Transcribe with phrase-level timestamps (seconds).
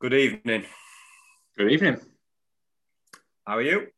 [0.00, 0.64] Good evening.
[1.58, 2.00] Good evening.
[3.46, 3.88] How are you?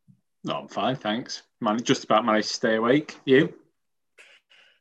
[0.44, 1.42] No, I'm fine, thanks.
[1.60, 3.16] Man, just about managed to stay awake.
[3.24, 3.54] You?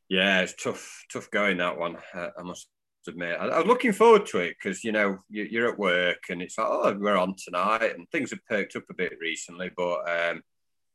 [0.09, 1.97] Yeah, it's tough, tough going that one.
[2.13, 2.67] Uh, I must
[3.07, 6.23] admit, I, I, was looking forward to it because you know you, are at work
[6.29, 9.69] and it's like, oh, we're on tonight, and things have perked up a bit recently.
[9.77, 10.41] But um,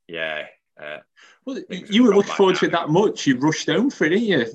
[0.08, 0.46] yeah,
[0.80, 0.98] uh,
[1.45, 3.26] well, you were looking forward to it that much.
[3.26, 4.46] You rushed home for it, didn't you?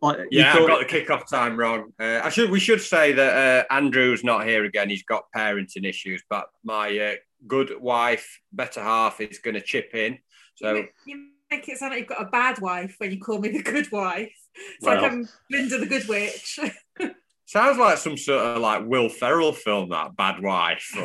[0.00, 0.62] Like, yeah, thought...
[0.62, 1.92] I got the kick-off time wrong.
[2.00, 2.50] Uh, I should.
[2.50, 4.90] We should say that uh, Andrew's not here again.
[4.90, 7.14] He's got parenting issues, but my uh,
[7.46, 10.18] good wife, better half, is going to chip in.
[10.56, 13.38] So you, you make it sound like you've got a bad wife when you call
[13.38, 14.34] me the good wife.
[14.54, 16.58] It's well, like I'm Linda the Good Witch.
[17.46, 20.90] sounds like some sort of like Will Ferrell film, that bad wife.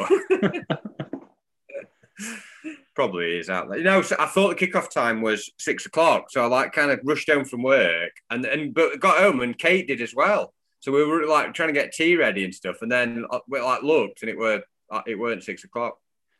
[2.97, 3.77] probably is out there.
[3.77, 6.89] You know, so I thought the kickoff time was six o'clock, so I like kind
[6.89, 10.51] of rushed home from work and and but got home and Kate did as well.
[10.79, 13.61] So we were like trying to get tea ready and stuff, and then uh, we
[13.61, 15.99] like looked and it were uh, it weren't six o'clock.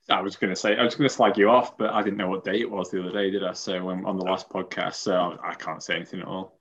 [0.09, 2.17] I was going to say I was going to slag you off, but I didn't
[2.17, 3.53] know what day it was the other day, did I?
[3.53, 6.59] So um, on the last podcast, so I can't say anything at all.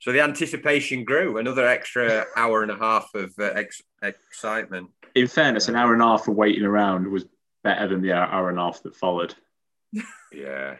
[0.00, 1.38] So the anticipation grew.
[1.38, 4.90] Another extra hour and a half of uh, ex- excitement.
[5.14, 7.24] In fairness, an hour and a half of waiting around was
[7.62, 9.34] better than the hour and a half that followed.
[10.32, 10.76] yeah.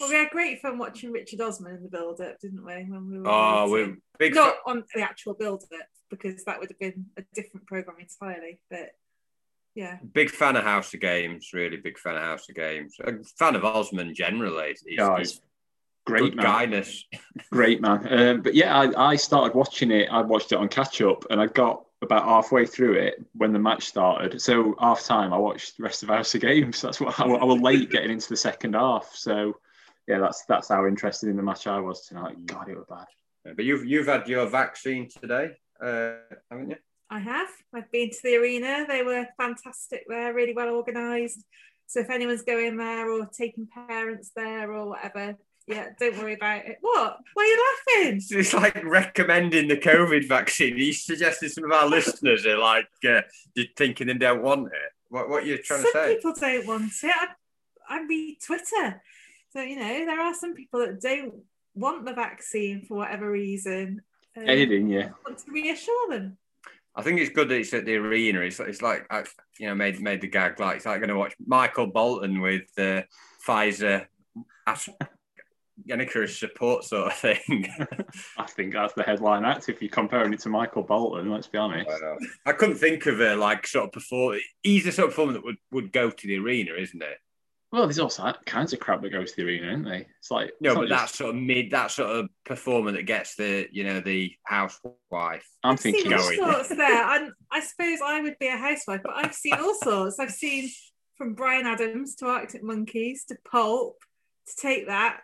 [0.00, 2.72] Well, we had great fun watching Richard Osman in the build-up, didn't we?
[2.72, 5.68] When we were oh, we're big not on the actual build-up
[6.10, 8.58] because that would have been a different program entirely.
[8.70, 8.90] But
[9.74, 11.50] yeah, big fan of House of Games.
[11.52, 12.96] Really big fan of House of Games.
[13.04, 14.74] A fan of Osman generally.
[14.86, 15.40] He's, oh, he's
[16.06, 16.84] great man.
[17.50, 18.06] Great man.
[18.10, 20.08] Um, but yeah, I, I started watching it.
[20.10, 23.58] I watched it on catch up, and I got about halfway through it when the
[23.58, 24.40] match started.
[24.40, 26.80] So half time, I watched the rest of House of Games.
[26.80, 29.10] That's what I, I was late getting into the second half.
[29.14, 29.56] So
[30.06, 32.44] yeah, that's that's how interested in the match I was tonight.
[32.46, 33.06] God, it was bad.
[33.46, 36.14] Yeah, but you've you've had your vaccine today, uh,
[36.50, 36.76] haven't you?
[37.10, 37.48] I have.
[37.74, 38.86] I've been to the arena.
[38.88, 41.44] They were fantastic there, really well organised.
[41.86, 45.36] So if anyone's going there or taking parents there or whatever,
[45.66, 46.78] yeah, don't worry about it.
[46.80, 47.18] What?
[47.34, 48.20] Why are you laughing?
[48.30, 50.76] It's like recommending the COVID vaccine.
[50.76, 53.22] He's suggesting some of our listeners are like uh,
[53.76, 54.92] thinking they don't want it.
[55.08, 56.14] What, what are you trying some to say?
[56.16, 57.12] people don't want it.
[57.14, 57.26] I,
[57.88, 59.02] I read Twitter.
[59.52, 61.34] So, you know, there are some people that don't
[61.74, 64.02] want the vaccine for whatever reason.
[64.36, 65.10] Um, Anything, yeah.
[65.26, 66.38] Want to reassure them.
[66.94, 68.40] I think it's good that it's at the arena.
[68.40, 69.06] It's, it's like,
[69.58, 72.68] you know, made made the gag like it's like going to watch Michael Bolton with
[72.78, 73.02] uh,
[73.46, 74.06] Pfizer
[75.88, 77.66] Yannick support sort of thing.
[78.38, 79.68] I think that's the headline act.
[79.68, 81.88] If you're comparing it to Michael Bolton, let's be honest.
[81.90, 84.38] I, I couldn't think of a like sort of perform.
[84.62, 87.18] He's the sort of performer that would, would go to the arena, isn't it?
[87.72, 90.06] Well, there's also kinds of crap that goes to the arena, isn't they?
[90.18, 90.90] It's like no, but just...
[90.90, 94.92] that sort of mid, that sort of performer that gets the you know the housewife.
[95.10, 97.02] I'm I've thinking seen all sorts there.
[97.02, 100.18] I'm, I suppose I would be a housewife, but I've seen all sorts.
[100.18, 100.68] I've seen
[101.16, 103.96] from Bryan Adams to Arctic Monkeys to Pulp
[104.48, 105.20] to take that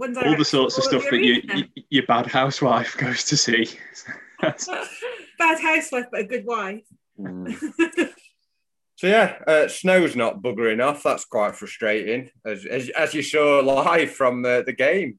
[0.00, 3.68] all the sorts of stuff that you, you, your bad housewife goes to see.
[4.40, 6.82] bad housewife, but a good wife.
[7.18, 7.54] Mm.
[8.96, 11.02] so yeah, uh, snow's not buggering off.
[11.02, 15.18] That's quite frustrating, as as, as you saw live from the, the game.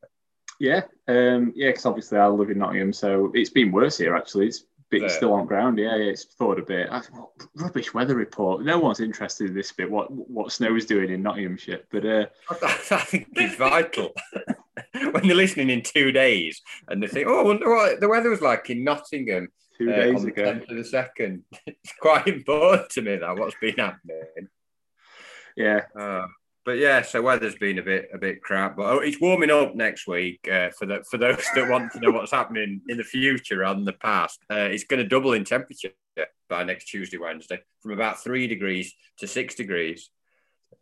[0.60, 4.16] Yeah, um, yeah, because obviously I live in Nottingham, so it's been worse here.
[4.16, 4.66] Actually, it's
[5.00, 5.78] bit still on ground.
[5.78, 6.88] Yeah, yeah, it's thawed a bit.
[6.90, 8.64] I, well, rubbish weather report.
[8.64, 9.90] No one's interested in this bit.
[9.90, 12.26] What what snow is doing in Nottinghamshire, but uh,
[12.62, 14.14] I think it's vital.
[15.12, 18.30] when they're listening in two days and they think, "Oh, I wonder what the weather
[18.30, 23.02] was like in Nottingham two uh, days ago." To the second, it's quite important to
[23.02, 24.48] me that what's been happening.
[25.56, 25.82] Yeah.
[25.98, 26.28] Uh,
[26.66, 29.76] but yeah, so weather's been a bit a bit crap, but oh, it's warming up
[29.76, 33.04] next week uh, for the for those that want to know what's happening in the
[33.04, 34.40] future rather than the past.
[34.50, 35.92] Uh, it's going to double in temperature
[36.50, 40.10] by next Tuesday, Wednesday, from about three degrees to six degrees.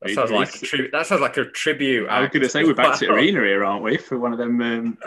[0.02, 2.10] That sounds like a tri- that sounds like a tribute.
[2.10, 3.98] I was going to say we're back to arena here, aren't we?
[3.98, 4.98] For one of them um,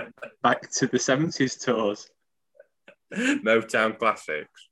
[0.42, 2.08] back to the seventies tours,
[3.14, 4.68] Motown classics.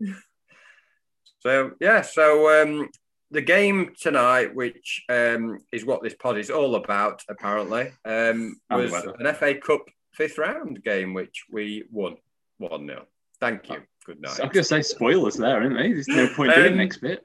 [1.40, 2.88] so yeah, so um,
[3.32, 8.92] the game tonight, which um, is what this pod is all about, apparently, um, was
[8.92, 9.82] an FA Cup
[10.12, 12.16] fifth round game, which we won
[12.58, 13.06] one 0
[13.40, 13.78] Thank you.
[14.04, 14.38] Good night.
[14.38, 15.92] I'm going to say spoilers there, aren't they?
[15.92, 17.24] There's no point doing um, next bit.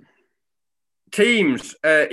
[1.11, 2.05] Teams, uh,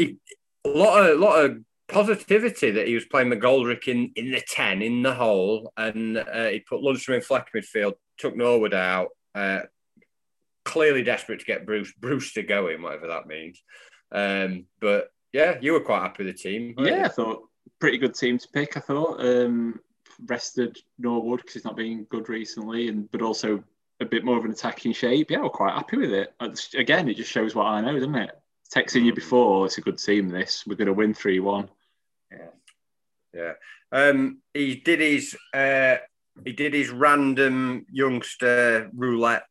[0.64, 1.58] a lot of lot of
[1.88, 6.48] positivity that he was playing McGoldrick in in the ten in the hole, and uh,
[6.48, 9.08] he put Lundstram in fleck midfield, took Norwood out.
[9.34, 9.60] Uh,
[10.64, 13.62] clearly desperate to get Bruce Brewster going, whatever that means.
[14.12, 16.74] Um, but yeah, you were quite happy with the team.
[16.78, 17.04] Yeah, you?
[17.04, 17.42] I thought
[17.80, 18.76] pretty good team to pick.
[18.76, 19.80] I thought um,
[20.26, 23.62] rested Norwood because he's not been good recently, and but also
[24.00, 26.34] a bit more of an attacking shape, yeah, we're quite happy with it.
[26.76, 28.30] Again, it just shows what I know, doesn't it?
[28.72, 30.28] Texting you before, it's a good team.
[30.28, 31.68] This we're going to win three one.
[32.32, 32.48] Yeah,
[33.32, 33.52] yeah.
[33.92, 35.96] Um, he did his uh,
[36.44, 39.44] he did his random youngster roulette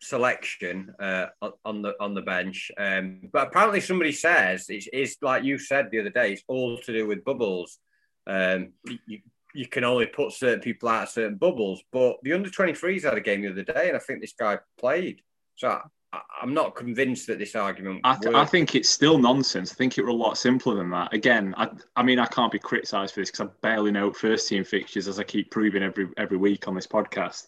[0.00, 1.26] selection uh,
[1.64, 2.70] on the on the bench.
[2.78, 6.32] Um, but apparently, somebody says it's, it's, like you said the other day.
[6.32, 7.78] It's all to do with bubbles.
[8.26, 8.72] Um,
[9.06, 9.20] you,
[9.54, 11.82] you can only put certain people out of certain bubbles.
[11.92, 14.58] But the under 23s had a game the other day, and I think this guy
[14.78, 15.20] played.
[15.56, 15.80] So
[16.14, 18.00] I, am not convinced that this argument.
[18.04, 19.72] I, th- I, think it's still nonsense.
[19.72, 21.12] I think it were a lot simpler than that.
[21.12, 24.48] Again, I, I mean, I can't be criticised for this because I barely know first
[24.48, 27.46] team fixtures, as I keep proving every every week on this podcast.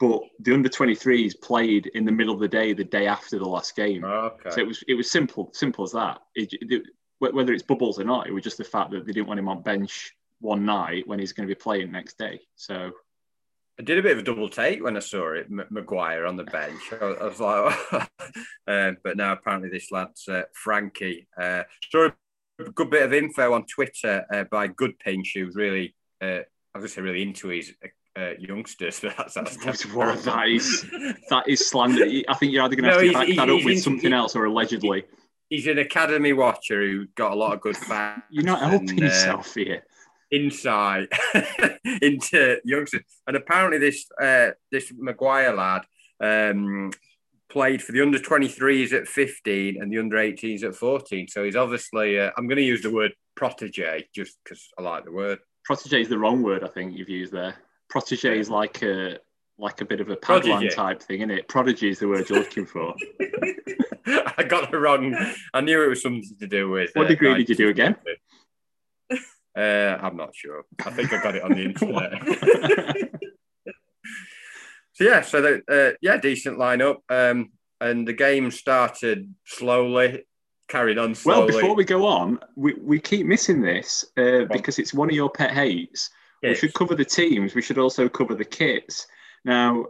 [0.00, 3.48] But the under 23s played in the middle of the day, the day after the
[3.48, 4.04] last game.
[4.04, 4.50] Okay.
[4.50, 6.20] So it was it was simple, simple as that.
[6.34, 6.82] It, it,
[7.18, 9.48] whether it's bubbles or not, it was just the fact that they didn't want him
[9.48, 12.40] on bench one night when he's going to be playing next day.
[12.54, 12.92] So
[13.78, 16.36] I did a bit of a double take when I saw it, M- Maguire on
[16.36, 16.92] the bench.
[16.92, 17.76] I, I was like,
[18.66, 21.28] uh, but now apparently this lad's uh, Frankie.
[21.40, 22.08] Uh, saw
[22.58, 26.40] a good bit of info on Twitter uh, by Good Pinch, who's really, uh,
[26.74, 27.72] I was say, really into his
[28.18, 28.98] uh, youngsters.
[28.98, 30.84] That's, that's, that's that is
[31.30, 32.04] that is slander.
[32.28, 34.34] I think you're either going to have no, to back that up with something else
[34.34, 35.04] or allegedly.
[35.50, 38.22] He's an academy watcher who got a lot of good facts.
[38.30, 39.84] You're not helping and, yourself here
[40.30, 41.08] insight
[42.02, 43.02] into youngsters.
[43.26, 45.82] And apparently, this uh, this Maguire lad
[46.20, 46.90] um,
[47.48, 51.28] played for the under 23s at 15 and the under 18s at 14.
[51.28, 55.04] So he's obviously, uh, I'm going to use the word protege just because I like
[55.04, 55.38] the word.
[55.64, 57.56] Protege is the wrong word, I think you've used there.
[57.88, 59.18] Protege is like a
[59.60, 61.48] like a bit of a Padawan type thing, isn't it?
[61.48, 62.94] Prodigy is the word you're looking for.
[64.36, 65.16] I got it wrong.
[65.52, 66.90] I knew it was something to do with.
[66.94, 67.96] What uh, degree did you do again?
[69.58, 70.64] Uh, I'm not sure.
[70.84, 72.12] I think I got it on the internet.
[74.92, 76.98] so yeah, so the, uh, yeah, decent lineup.
[77.08, 77.50] Um,
[77.80, 80.24] and the game started slowly,
[80.68, 81.52] carried on slowly.
[81.52, 85.14] Well, before we go on, we, we keep missing this uh, because it's one of
[85.14, 86.10] your pet hates.
[86.42, 87.56] We should cover the teams.
[87.56, 89.08] We should also cover the kits.
[89.44, 89.86] Now,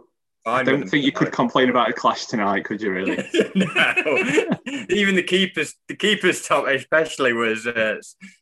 [0.47, 2.91] I don't think you could complain about a clash tonight, could you?
[2.91, 3.17] Really?
[3.55, 3.93] no.
[4.89, 7.97] Even the keepers, the keepers top especially was uh,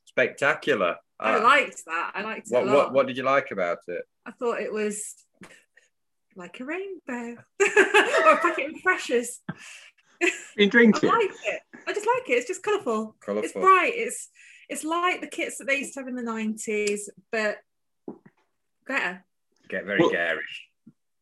[0.05, 0.95] spectacular.
[1.19, 2.11] I uh, liked that.
[2.15, 2.53] I liked it.
[2.53, 4.03] What, what, what did you like about it?
[4.25, 5.15] I thought it was
[6.35, 9.39] like a rainbow or a packet of freshers.
[10.55, 11.09] Been drinking.
[11.09, 11.61] I like it.
[11.87, 12.33] I just like it.
[12.33, 13.15] It's just colourful.
[13.19, 13.43] Colourful.
[13.43, 13.93] It's bright.
[13.95, 14.29] It's
[14.69, 17.57] it's like the kits that they used to have in the nineties, but
[18.87, 19.23] better.
[19.69, 20.67] Get very well, garish.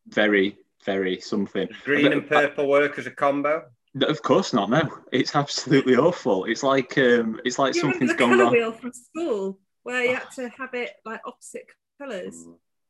[0.08, 1.68] Very, very something.
[1.84, 3.64] Green and purple work as a combo.
[4.02, 4.70] Of course not.
[4.70, 6.44] No, it's absolutely awful.
[6.44, 8.52] It's like um, it's like you something's the gone wrong.
[8.52, 11.66] Wheel from school where you had to have it like opposite
[11.96, 12.44] colours.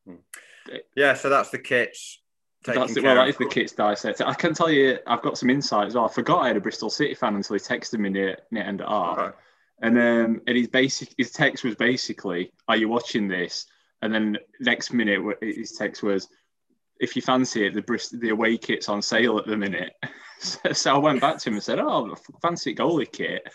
[0.09, 0.77] Mm-hmm.
[0.97, 2.21] Yeah, so that's the kits.
[2.65, 3.05] That's it.
[3.05, 4.27] Well, that is the kits dissected.
[4.27, 6.07] I can tell you, I've got some insight as well.
[6.07, 8.81] I forgot I had a Bristol City fan until he texted me near near end
[8.81, 9.33] of half, right.
[9.83, 13.67] and um, and his basic his text was basically, "Are you watching this?"
[14.01, 16.29] And then next minute, his text was,
[16.99, 19.93] "If you fancy it, the Bristol the away kit's on sale at the minute."
[20.41, 23.47] so, so I went back to him and said, "Oh, fancy goalie kit."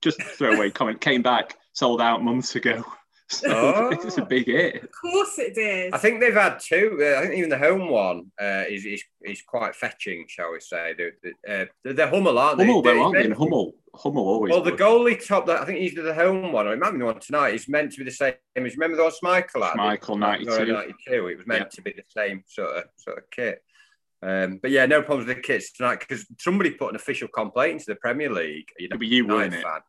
[0.00, 1.00] Just throw away comment.
[1.00, 2.84] Came back sold out months ago.
[3.28, 3.88] So oh.
[3.90, 4.84] it's a big hit.
[4.84, 5.92] Of course it did.
[5.92, 6.96] I think they've had two.
[7.02, 10.60] Uh, I think even the home one uh, is, is is quite fetching, shall we
[10.60, 10.94] say?
[10.96, 12.90] The, the, uh, they're Hummel, aren't Hummel, they?
[12.90, 13.24] Hummel, aren't they?
[13.24, 14.52] And Hummel, Hummel always.
[14.52, 16.98] Well, the goalie top that I think he's the home one, or it might be
[16.98, 19.74] the one tonight, is meant to be the same as remember the one Michael had?
[19.74, 20.72] Michael 92.
[20.72, 21.26] 92.
[21.26, 21.68] It was meant yeah.
[21.68, 23.60] to be the same sort of sort of kit.
[24.22, 27.72] Um, but yeah, no problems with the kits tonight because somebody put an official complaint
[27.72, 28.68] into the Premier League.
[28.78, 29.64] You know, you weren't it?
[29.64, 29.80] Fan.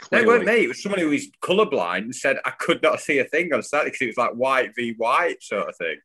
[0.00, 0.24] Clearly.
[0.24, 0.64] It weren't me.
[0.64, 3.62] It was someone who was colourblind and said I could not see a thing on
[3.62, 5.96] Saturday because it was like white v white sort of thing,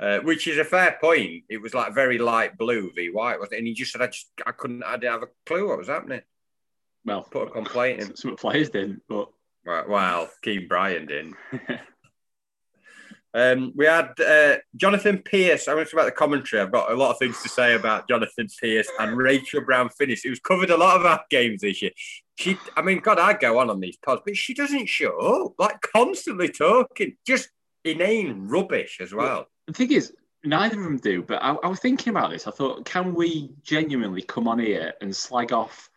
[0.00, 1.44] uh, which is a fair point.
[1.48, 3.58] It was like very light blue v white, wasn't it?
[3.58, 5.88] And he just said I just I couldn't I didn't have a clue what was
[5.88, 6.22] happening.
[7.04, 8.16] Well, put a complaint in.
[8.16, 9.28] Some players didn't, but
[9.64, 9.88] right.
[9.88, 11.34] Well, Kean Bryan didn't.
[13.34, 15.68] Um, we had uh, Jonathan Pearce.
[15.68, 16.62] I want to talk about the commentary.
[16.62, 20.20] I've got a lot of things to say about Jonathan Pearce and Rachel Brown Finnis,
[20.22, 21.90] who's covered a lot of our games this year.
[22.36, 25.54] She, I mean, God, I go on on these pods, but she doesn't show up,
[25.58, 27.50] like constantly talking, just
[27.84, 29.46] inane rubbish as well.
[29.66, 30.12] The thing is,
[30.44, 31.22] neither of them do.
[31.22, 32.46] But I, I was thinking about this.
[32.46, 35.90] I thought, can we genuinely come on here and slag off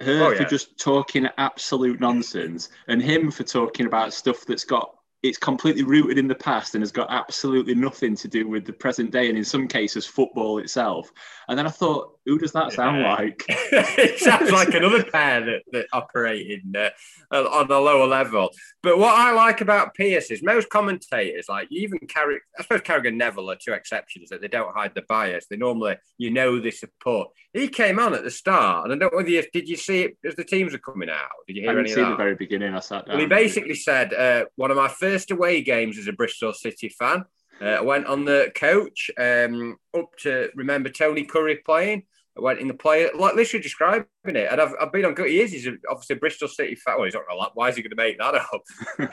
[0.00, 0.38] her oh, yeah.
[0.38, 5.82] for just talking absolute nonsense and him for talking about stuff that's got it's completely
[5.82, 9.30] rooted in the past and has got absolutely nothing to do with the present day
[9.30, 11.10] and in some cases football itself.
[11.48, 13.14] And then i thought Who does that sound Yeah.
[13.14, 13.44] like?
[13.48, 16.90] it sounds like another pair that, that operate in, uh,
[17.30, 18.50] on a lower level.
[18.82, 23.08] But what I like about Pearce is most commentators, like even Carrick, I suppose Carragher
[23.08, 25.46] and Neville are two exceptions that they don't hide the bias.
[25.48, 27.28] They normally, you know, they support.
[27.52, 30.02] He came on at the start, and I don't know whether you did you see
[30.04, 31.28] it as the teams are coming out.
[31.46, 32.74] Did you hear I didn't any see the very beginning.
[32.74, 33.16] I sat down.
[33.16, 36.88] Well, he basically said, uh, one of my first away games as a Bristol City
[36.88, 37.24] fan.
[37.60, 42.02] Uh, I went on the coach um, up to remember Tony Currie playing.
[42.36, 44.48] I went in the play, like literally describing it.
[44.50, 45.30] And I've, I've been on good.
[45.30, 45.52] He is.
[45.52, 46.96] He's obviously a Bristol City fan.
[46.96, 47.52] Well, he's not lot.
[47.54, 48.62] Why is he going to make that up?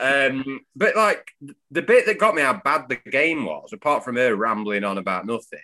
[0.00, 1.26] um, but like
[1.70, 4.98] the bit that got me how bad the game was, apart from her rambling on
[4.98, 5.60] about nothing,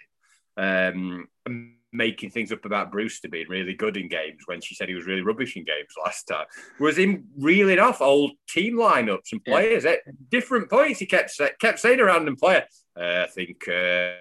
[0.56, 4.88] um, and making things up about Brewster being really good in games when she said
[4.88, 6.46] he was really rubbish in games last time,
[6.78, 9.52] was him reeling off old team lineups and Yeah.
[9.54, 10.00] players at
[10.30, 11.00] different points.
[11.00, 12.66] He kept kept saying a random player.
[12.96, 13.66] Uh, I think.
[13.66, 14.12] Uh,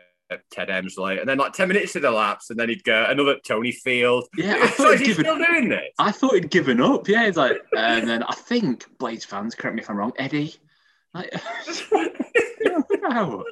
[0.52, 3.38] Ted Hemsley, and then like ten minutes of the lapse, and then he'd go another
[3.46, 4.28] Tony Field.
[4.36, 5.26] Yeah, I thought is he'd given.
[5.26, 5.90] still doing this?
[6.00, 7.08] I thought he'd given up.
[7.08, 10.56] Yeah, he's like, and then I think Blades fans, correct me if I'm wrong, Eddie.
[11.14, 11.34] Like,
[13.04, 13.44] wow.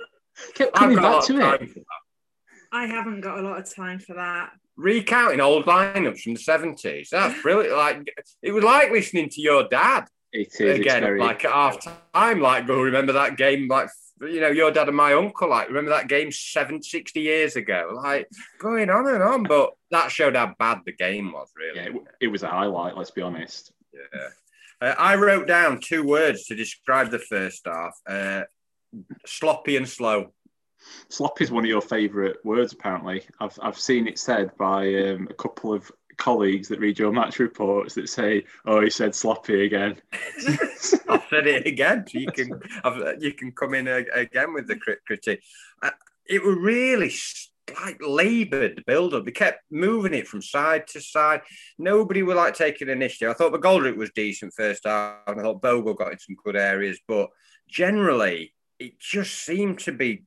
[0.53, 1.41] Kept I've coming got a back lot to of it.
[1.59, 2.77] time for that.
[2.77, 4.51] I haven't got a lot of time for that.
[4.75, 7.09] recounting old lineups from the seventies.
[7.11, 7.75] That's brilliant.
[7.77, 10.59] Like it was like listening to your dad It is.
[10.59, 11.19] It's again, very.
[11.21, 11.77] like at half
[12.13, 12.41] time.
[12.41, 13.67] Like, go remember that game?
[13.69, 13.87] Like,
[14.21, 15.49] you know, your dad and my uncle.
[15.49, 17.91] Like, remember that game seven, 60 years ago?
[17.95, 18.29] Like,
[18.59, 19.43] going on and on.
[19.43, 21.79] But that showed how bad the game was, really.
[21.79, 22.97] yeah, it, it was a highlight.
[22.97, 23.71] Let's be honest.
[23.93, 24.29] Yeah.
[24.81, 28.43] Uh, I wrote down two words to describe the first half: uh,
[29.25, 30.33] sloppy and slow.
[31.09, 33.23] Slop is one of your favourite words, apparently.
[33.39, 37.39] I've I've seen it said by um, a couple of colleagues that read your match
[37.39, 39.97] reports that say, "Oh, he said sloppy again."
[41.09, 42.05] I've said it again.
[42.11, 42.59] You can
[43.19, 45.43] you can come in again with the crit- critique.
[45.81, 45.91] Uh,
[46.27, 47.13] it was really
[47.83, 49.25] like laboured build up.
[49.25, 51.41] They kept moving it from side to side.
[51.79, 53.29] Nobody would like taking initiative.
[53.29, 56.55] I thought McGoldrick was decent first half, and I thought Bogle got in some good
[56.55, 57.29] areas, but
[57.67, 60.23] generally it just seemed to be.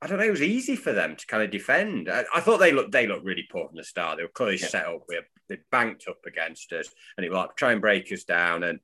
[0.00, 0.24] I don't know.
[0.24, 2.10] It was easy for them to kind of defend.
[2.10, 4.16] I, I thought they looked they looked really poor from the start.
[4.16, 4.66] They were clearly Yeah.
[4.66, 5.02] set up.
[5.08, 8.62] with they banked up against us, and it was like try and break us down
[8.64, 8.80] and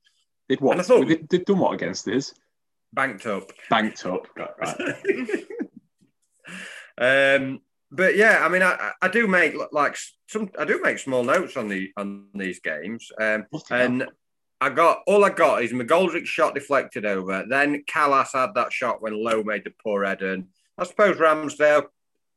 [0.47, 0.73] Did what?
[0.73, 2.33] And I thought- they'd done what against us?
[2.93, 3.51] banked up.
[3.69, 4.27] Banked up.
[4.35, 5.45] Right, right.
[7.37, 7.61] um,
[7.91, 9.97] but yeah, I mean, I, I do make like
[10.27, 13.63] some, I do make small notes on the on these games, um, hell.
[13.71, 14.05] and
[14.61, 17.45] I got all I got is McGoldrick's shot deflected over.
[17.47, 20.03] Then Kalas had that shot when Lowe made the poor.
[20.03, 20.47] And
[20.77, 21.85] I suppose Ramsdale.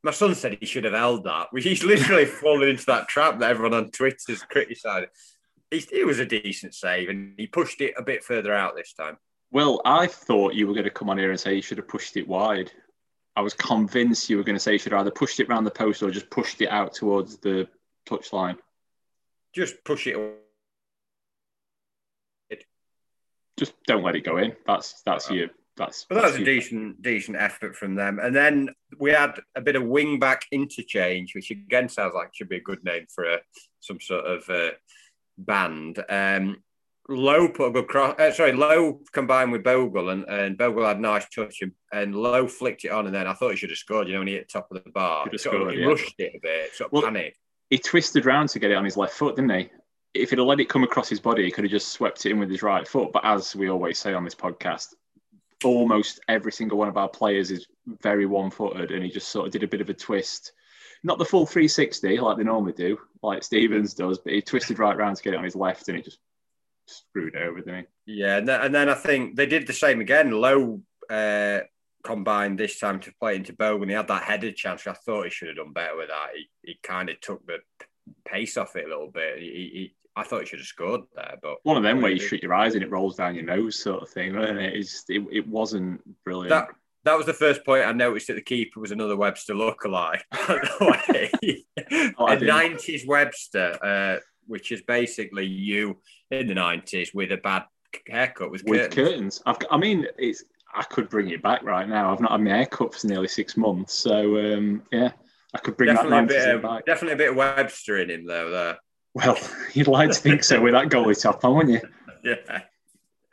[0.02, 1.48] My son said he should have held that.
[1.56, 5.08] He's literally fallen into that trap that everyone on Twitter's criticised.
[5.70, 8.92] He, it was a decent save, and he pushed it a bit further out this
[8.92, 9.16] time.
[9.50, 11.88] Well, I thought you were going to come on here and say you should have
[11.88, 12.70] pushed it wide.
[13.36, 15.64] I was convinced you were going to say you should have either pushed it around
[15.64, 17.68] the post or just pushed it out towards the
[18.06, 18.56] touchline.
[19.54, 20.16] Just push it
[23.58, 24.56] Just don't let it go in.
[24.66, 25.40] That's that's Right.
[25.40, 25.50] you.
[25.76, 26.04] That's.
[26.08, 28.18] But that was a decent, decent effort from them.
[28.18, 32.48] And then we had a bit of wing back interchange, which again sounds like should
[32.48, 33.38] be a good name for a,
[33.80, 34.70] some sort of uh,
[35.38, 36.04] band.
[36.08, 36.62] Um,
[37.08, 38.18] Lowe put a good cross.
[38.18, 42.46] Uh, sorry, Lowe combined with Bogle, and, and Bogle had nice touch, and, and Lowe
[42.46, 43.06] flicked it on.
[43.06, 44.06] And then I thought he should have scored.
[44.06, 45.86] You know, when he hit the top of the bar, Sort of- he yeah.
[45.86, 47.38] rushed it a bit, sort of Well, panicked.
[47.70, 49.70] He twisted round to get it on his left foot, didn't he?
[50.14, 52.30] If he'd have let it come across his body, he could have just swept it
[52.32, 53.12] in with his right foot.
[53.12, 54.88] But as we always say on this podcast,
[55.64, 59.52] almost every single one of our players is very one-footed, and he just sort of
[59.52, 60.52] did a bit of a twist.
[61.04, 64.96] Not the full 360 like they normally do, like Stevens does, but he twisted right
[64.96, 66.18] round to get it on his left, and it just
[66.86, 68.20] screwed over, didn't he?
[68.20, 70.30] Yeah, and then, I think they did the same again.
[70.30, 71.60] Lowe uh,
[72.04, 73.88] combined this time to play into Bogan.
[73.88, 74.86] He had that headed chance.
[74.86, 76.28] I thought he should have done better with that.
[76.34, 77.58] He, he kind of took the
[78.24, 79.38] pace off it a little bit.
[79.38, 82.18] He, he, I thought he should have scored there, but One of them where you
[82.20, 84.74] shut your eyes and it rolls down your nose, sort of thing, wasn't it?
[84.74, 86.50] It's, it, it wasn't brilliant.
[86.50, 86.68] that
[87.04, 90.20] that was the first point I noticed that the keeper was another Webster lookalike.
[90.32, 92.46] a Oh, didn't.
[92.46, 95.98] nineties Webster, uh, which is basically you
[96.30, 97.64] in the nineties with a bad
[98.08, 98.94] haircut with, with curtains.
[98.94, 99.42] curtains.
[99.46, 100.44] I've, I mean, it's.
[100.74, 102.12] I could bring it back right now.
[102.12, 105.10] I've not had my hair cut for nearly six months, so um, yeah,
[105.54, 106.86] I could bring Definitely a, that bit nineties of, back.
[106.86, 108.50] definitely a bit of Webster in him though.
[108.50, 108.78] There.
[109.14, 109.38] Well,
[109.74, 111.88] you'd like to think so with that goalie top on, wouldn't you?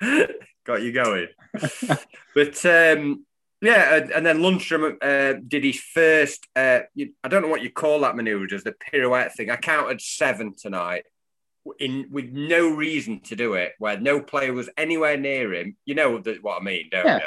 [0.01, 0.39] Yeah.
[0.65, 1.27] Got you going.
[2.35, 3.25] but um,
[3.61, 7.61] yeah, and, and then Lundstram uh, did his first, uh, you- I don't know what
[7.61, 9.51] you call that maneuver, does the pirouette thing.
[9.51, 11.03] I counted seven tonight
[11.79, 15.75] in with no reason to do it, where no player was anywhere near him.
[15.85, 17.17] You know the, what I mean, don't Yeah.
[17.17, 17.23] you?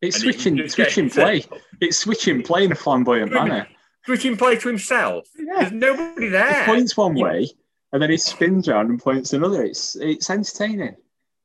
[0.00, 1.44] It's And switching, switching play.
[1.80, 3.68] It's switching play in a flamboyant manner.
[4.06, 5.28] switching play to himself.
[5.38, 5.60] Yeah.
[5.60, 6.64] There's nobody He there.
[6.64, 7.50] points one way
[7.92, 9.62] and then he spins around and points another.
[9.64, 10.96] It's it's entertaining.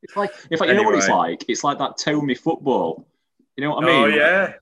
[0.02, 1.44] It's like if you know what it's like.
[1.48, 3.06] It's like that Tommy football.
[3.56, 4.04] You know what I mean?
[4.04, 4.52] oh yeah,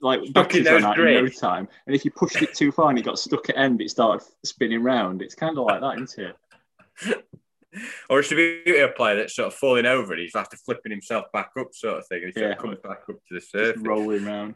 [0.00, 2.54] Like Stuck in batteries ran those out in no time, and if you pushed it
[2.54, 5.20] too far and it got stuck at end, it started spinning round.
[5.22, 7.24] It's kind of like that, isn't it?
[8.08, 10.56] or it's a beauty of a player that's sort of falling over and he's after
[10.56, 12.22] flipping himself back up, sort of thing.
[12.24, 12.52] And he sort Yeah.
[12.52, 13.82] of comes back up to the surface.
[13.82, 14.54] rolling round.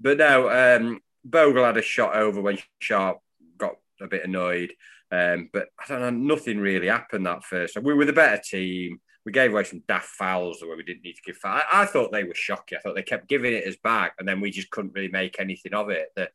[0.00, 3.18] But no, um, Bogle had a shot over when Sharp
[3.58, 4.72] got a bit annoyed.
[5.10, 7.80] Um, but I don't know, nothing really happened that first.
[7.80, 9.00] We were the better team.
[9.24, 11.62] We gave away some daft fouls where we didn't need to give fouls.
[11.70, 12.78] I, I thought they were shocking.
[12.78, 15.36] I thought they kept giving it us back, and then we just couldn't really make
[15.38, 16.08] anything of it.
[16.16, 16.28] The,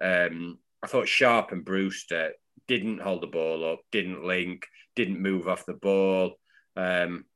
[0.00, 2.32] um, I thought Sharp and Brewster
[2.66, 6.32] didn't hold the ball up, didn't link, didn't move off the ball.
[6.76, 7.26] Um,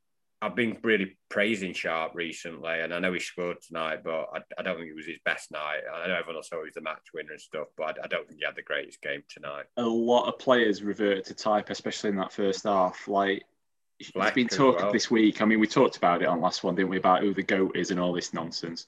[0.42, 4.62] I've been really praising Sharp recently, and I know he scored tonight, but I, I
[4.62, 5.80] don't think it was his best night.
[5.92, 8.06] I know everyone else thought he was the match winner and stuff, but I, I
[8.06, 9.64] don't think he had the greatest game tonight.
[9.78, 13.08] A lot of players revert to type, especially in that first half.
[13.08, 13.44] Like
[13.98, 14.92] it's Black been as talk well.
[14.92, 15.40] this week.
[15.40, 16.98] I mean, we talked about it on last one, didn't we?
[16.98, 18.86] About who the goat is and all this nonsense.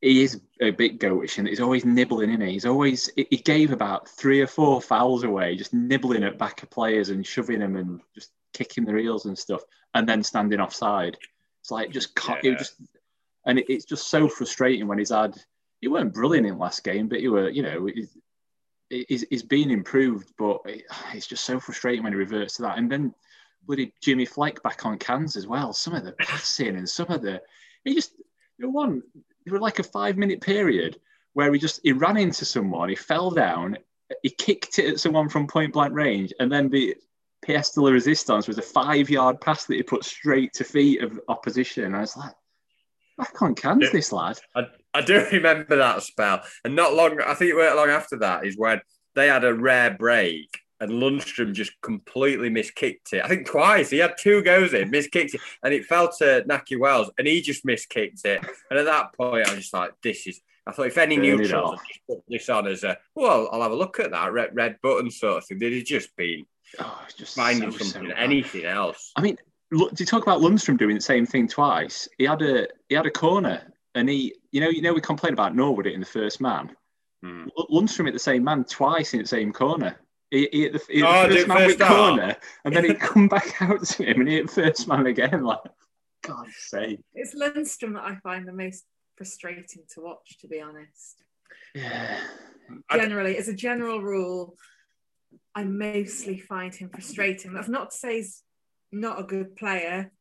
[0.00, 2.52] He is a bit goatish, and he's always nibbling in it.
[2.52, 6.62] He's always he he gave about three or four fouls away, just nibbling at back
[6.62, 9.62] of players and shoving them and just kicking their heels and stuff,
[9.94, 11.16] and then standing offside.
[11.60, 12.44] It's like just cut.
[12.44, 12.74] It just
[13.46, 15.36] and it, it's just so frustrating when he's had.
[15.80, 18.16] He weren't brilliant in last game, but he were, you know, he's,
[18.90, 20.32] he's, he's been improved.
[20.36, 22.78] But it, it's just so frustrating when he reverts to that.
[22.78, 23.14] And then
[23.64, 25.72] bloody Jimmy Fleck back on cans as well.
[25.72, 27.40] Some of the passing and some of the
[27.84, 28.12] he just
[28.58, 29.02] you know, one
[29.44, 30.98] there were like a five minute period
[31.34, 33.78] where he just he ran into someone, he fell down,
[34.22, 36.96] he kicked it at someone from point blank range, and then the
[37.48, 41.02] pièce de la resistance was a five yard pass that he put straight to feet
[41.02, 41.84] of opposition.
[41.84, 42.32] And I was like,
[43.16, 43.90] back on cans, Yeah.
[43.92, 44.38] this lad.
[44.54, 47.20] I, I do remember that spell, and not long.
[47.20, 48.80] I think it weren't long after that is when
[49.14, 53.24] they had a rare break, and Lundstram just completely miskicked it.
[53.24, 53.90] I think twice.
[53.90, 57.40] He had two goes in, miskicked it, and it fell to Nakhi Wells, and he
[57.42, 58.44] just miskicked it.
[58.70, 61.80] And at that point, I was just like, "This is." I thought if any neutrals
[62.06, 65.10] put this on as a well, I'll have a look at that red red button
[65.10, 65.58] sort of thing.
[65.58, 66.44] They'd have just been
[66.78, 68.18] Oh, it's just finding so, so something, bad.
[68.18, 69.12] anything else.
[69.16, 69.36] I mean,
[69.70, 72.08] look, do you talk about Lundstram doing the same thing twice?
[72.18, 73.62] He had a he had a corner,
[73.94, 76.70] and he, you know, you know, we complained about Norwood in the first man.
[77.22, 77.46] Hmm.
[77.58, 79.96] L- Lundstram hit the same man twice in the same corner.
[80.30, 81.96] He, he hit the, he hit Oh, the did first man first with half?
[81.96, 85.42] corner, and then he'd come back out to him and he hit first man again.
[85.42, 85.58] Like,
[86.22, 87.00] God's sake.
[87.14, 88.84] It's Lundstram that I find the most
[89.16, 91.24] frustrating to watch, to be honest.
[91.74, 92.18] Yeah.
[92.90, 94.54] I- Generally, as a general rule,
[95.58, 97.52] I mostly find him frustrating.
[97.52, 98.44] That's not to say he's
[98.92, 100.12] not a good player,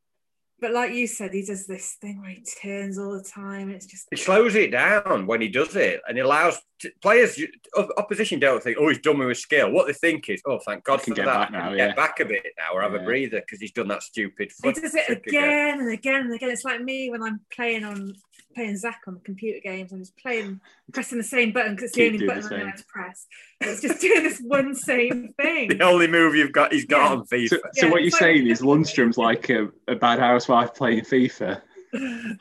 [0.60, 3.69] but like you said, he does this thing where he turns all the time.
[3.69, 7.39] It's just He slows it down when he does it, and it allows t- players.
[7.76, 10.84] Opposition don't think, "Oh, he's done me with skill." What they think is, "Oh, thank
[10.84, 11.52] God He can for get that.
[11.52, 13.02] back now, Get back a bit now, or have Yeah.
[13.02, 16.34] a breather because he's done that stupid." he does it trick again and again and
[16.34, 16.50] again.
[16.50, 18.15] It's like me when I'm playing on
[18.58, 19.91] playing Zach on the computer games.
[19.91, 20.60] I'm just playing,
[20.91, 22.70] pressing the same button because it's the Keep only button the I know same.
[22.72, 23.28] how to press.
[23.62, 25.70] It's just doing this one same thing.
[25.70, 27.10] The only move you've got, he's got Yeah.
[27.17, 27.50] on FIFA.
[27.50, 31.02] So, so Yeah, what you're like- saying is Lundstram's like a, a bad housewife playing
[31.02, 31.62] FIFA.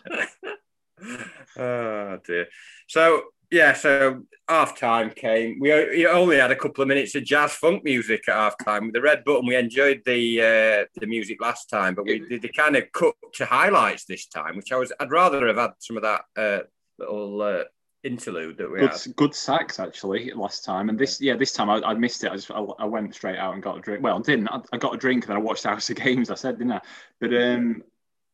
[1.59, 2.47] oh dear.
[2.89, 5.59] So yeah, so half time came.
[5.61, 8.95] We only had a couple of minutes of jazz funk music at half time with
[8.95, 9.47] the red button.
[9.47, 13.15] We enjoyed the uh, the music last time, but we did the kind of cut
[13.35, 16.61] to highlights this time, which I was I'd rather have had some of that uh,
[16.99, 17.65] little uh,
[18.03, 19.17] interlude that we Good, had.
[19.17, 22.33] good sacks actually last time, and this yeah this time I, I missed it.
[22.33, 24.03] I just I, I went straight out and got a drink.
[24.03, 24.49] Well, I didn't.
[24.49, 26.31] I, I got a drink and then I watched House of Games.
[26.31, 26.81] I said, didn't I?
[27.21, 27.83] But um,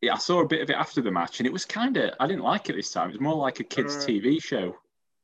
[0.00, 2.10] yeah, I saw a bit of it after the match, and it was kind of
[2.20, 3.08] I didn't like it this time.
[3.08, 4.76] It was more like a kids' Uh, TV show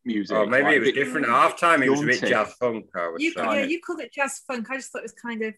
[0.04, 0.36] music.
[0.36, 1.82] Oh, maybe like it was different at half time.
[1.82, 2.86] It was a bit jazz funk.
[2.94, 3.50] I was You, saying.
[3.52, 4.70] yeah, you called it jazz funk.
[4.70, 5.54] I just thought it was kind of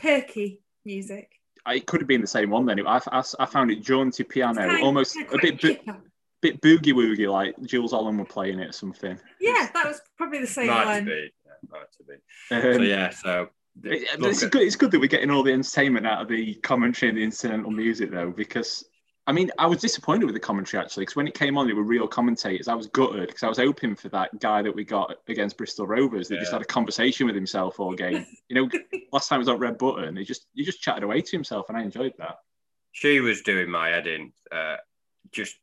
[0.00, 1.30] perky music.
[1.66, 2.86] It could have been the same one then.
[2.86, 5.96] I, I, I found it jaunty piano, Kind- almost kind a bit bo-
[6.42, 9.18] bit boogie woogie, like Jools Holland were playing it or something.
[9.40, 11.04] Yeah, that was probably the same might have one.
[11.06, 11.30] been.
[11.46, 12.72] Yeah, might have been.
[12.72, 13.48] Um, So yeah, so
[13.82, 14.62] It- it's good.
[14.62, 17.70] It's good that we're getting all the entertainment out of the commentary and the incidental
[17.70, 18.84] music, though, because
[19.26, 21.72] I mean, I was disappointed with the commentary actually, because when it came on, they
[21.72, 22.68] were real commentators.
[22.68, 25.86] I was gutted because I was hoping for that guy that we got against Bristol
[25.86, 28.26] Rovers that just had a conversation with himself all game.
[28.48, 28.70] You know,
[29.12, 31.66] last time it was on Red Button, he just he just chatted away to himself,
[31.68, 32.36] and I enjoyed that.
[32.92, 34.76] she was doing my head in, uh,
[35.32, 35.56] just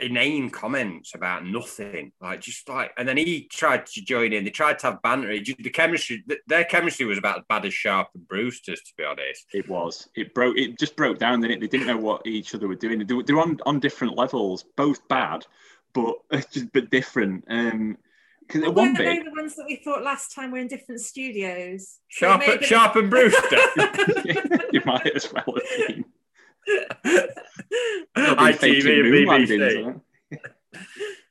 [0.00, 4.44] inane comments about nothing, like just like, and then he tried to join in.
[4.44, 5.30] They tried to have banter.
[5.30, 8.80] It just- The chemistry, th- their chemistry was about as bad as Sharp and Brewster's,
[8.82, 9.46] to be honest.
[9.52, 10.08] It was.
[10.14, 10.56] It broke.
[10.58, 11.40] It just broke down.
[11.40, 11.60] Didn't it?
[11.60, 13.06] They didn't know what each other were doing.
[13.06, 15.46] They were, they were on, on different levels, both bad,
[15.92, 16.14] but
[16.50, 17.44] just but different.
[17.48, 17.96] Um,
[18.40, 20.58] Because Well, at one weren't they bit, the ones that we thought last time were
[20.58, 21.98] in different studios?
[22.10, 23.58] So Sharp, maybe- Sharp and Brewster.
[24.72, 26.04] you might as well have been.
[27.04, 29.26] They'll be ITV and BBC.
[29.26, 30.38] landings, aren't they?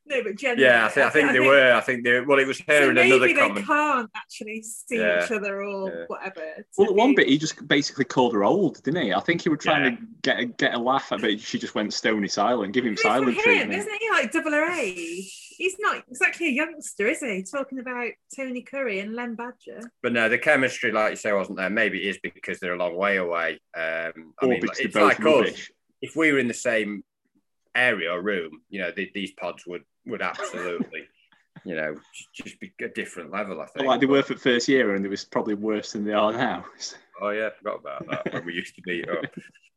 [0.09, 1.73] No, but generally, Yeah, I think, I think they uh, were.
[1.73, 2.21] I think they.
[2.21, 3.65] Well, it was her So and maybe another they comment.
[3.67, 6.03] can't actually see Yeah, each other or yeah.
[6.07, 6.41] whatever.
[6.77, 9.13] Well, at one bit, he just basically called her old, didn't he?
[9.13, 9.89] I think he was trying Yeah.
[9.91, 11.41] to get a, get a laugh at it.
[11.41, 13.73] She just went stony silent, give him Good silent him, treatment.
[13.73, 14.09] isn't he?
[14.11, 15.46] Like double her age.
[15.57, 17.43] He's not exactly a youngster, is he?
[17.43, 19.81] Talking about Tony Currie and Len Badger.
[20.03, 21.69] But no, the chemistry, like you say, wasn't there.
[21.69, 23.59] Maybe it is because they're a long way away.
[23.75, 25.69] Um, I Or mean, because it's they're like us.
[26.01, 27.03] If we were in the same
[27.75, 31.03] area or room, you know, the, these pods would would absolutely,
[31.65, 33.59] you know, just- just be a different level.
[33.59, 33.87] I think.
[33.87, 36.65] like they were for first year, and it was probably worse than they are now.
[37.19, 39.25] Oh yeah, I forgot about that when we used to beat up.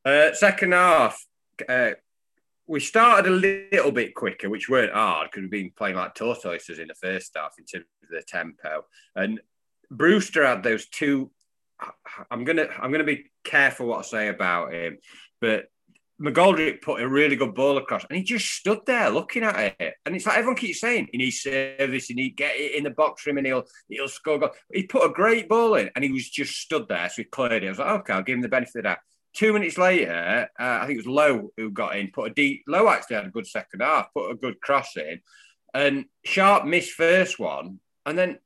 [0.04, 1.24] Uh, second half,
[1.66, 1.92] uh,
[2.70, 6.78] we started a little bit quicker, which weren't hard because we've been playing like tortoises
[6.78, 8.84] in the first half in terms of the tempo.
[9.16, 9.40] And
[9.90, 11.32] Brewster had those two.
[12.30, 14.98] I'm gonna I'm gonna be careful what I say about him,
[15.40, 15.64] but
[16.22, 19.94] McGoldrick put a really good ball across, and he just stood there looking at it.
[20.06, 22.90] And it's like everyone keeps saying, he needs service, he need get it in the
[22.90, 24.38] box for him, and he'll he'll score.
[24.38, 24.50] Goal.
[24.72, 27.08] He put a great ball in, and he was just stood there.
[27.08, 27.66] So he cleared it.
[27.66, 29.00] I was like, okay, I'll give him the benefit of that.
[29.32, 32.64] Two minutes later, uh, I think it was Lowe who got in, put a deep.
[32.66, 35.20] Lowe actually had a good second half, put a good cross in,
[35.72, 38.38] and Sharp missed first one, and then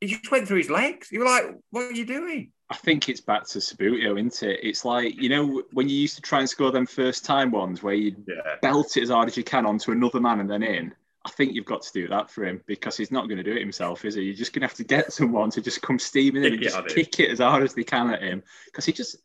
[0.00, 1.08] he just went through his legs.
[1.10, 2.52] You were like, what are you doing?
[2.68, 4.60] I think it's back to Subbuteo, isn't it?
[4.62, 7.82] It's like you know when you used to try and score them first time ones
[7.82, 8.56] where you Yeah.
[8.60, 10.94] belt it as hard as you can onto another man and then in.
[11.24, 13.52] I think you've got to do that for him because he's not going to do
[13.52, 14.22] it himself, is he?
[14.22, 16.78] You're just going to have to get someone to just come steaming in and just
[16.78, 19.16] it kick it as hard as they can at him because he just.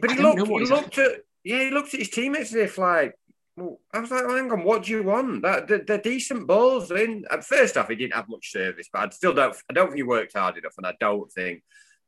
[0.00, 1.12] But he looked, he looked at,
[1.44, 3.14] yeah, he looked at his teammates as if like,
[3.56, 5.42] well, I was like, well, hang on, what do you want?
[5.42, 6.90] That they're, they're decent balls.
[6.90, 9.86] In at first off, he didn't have much service, but I still don't, I don't
[9.86, 11.62] think he worked hard enough, and I don't think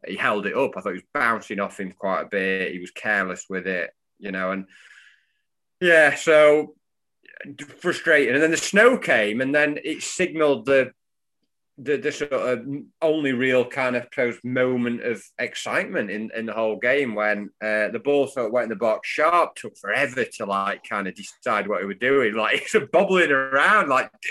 [0.07, 0.73] he held it up.
[0.77, 2.73] I thought he was bouncing off him quite a bit.
[2.73, 4.67] He was careless with it, you know, and
[5.81, 6.75] yeah, so
[7.79, 8.35] frustrating.
[8.35, 10.93] And then the snow came, and then it signalled the
[11.81, 12.67] the, the sort of
[13.01, 17.89] only real kind of close moment of excitement in, in the whole game when uh,
[17.89, 19.09] the ball sort of went in the box.
[19.09, 22.35] Sharp took forever to like kind of decide what he was doing.
[22.35, 24.29] Like he's bobbling around, like do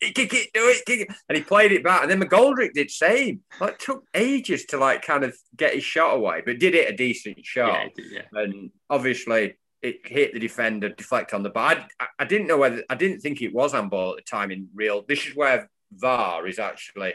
[0.00, 2.02] it, kick it, do it, kick it, and he played it back.
[2.02, 3.40] And then McGoldrick did same.
[3.60, 6.96] Like took ages to like kind of get his shot away, but did it a
[6.96, 8.40] decent shot Yeah, yeah.
[8.40, 11.86] and obviously it hit the defender, deflect on the bar.
[12.00, 14.68] I, I didn't know whether I didn't think it was handball at the time in
[14.74, 15.04] real.
[15.06, 17.14] This is where VAR is actually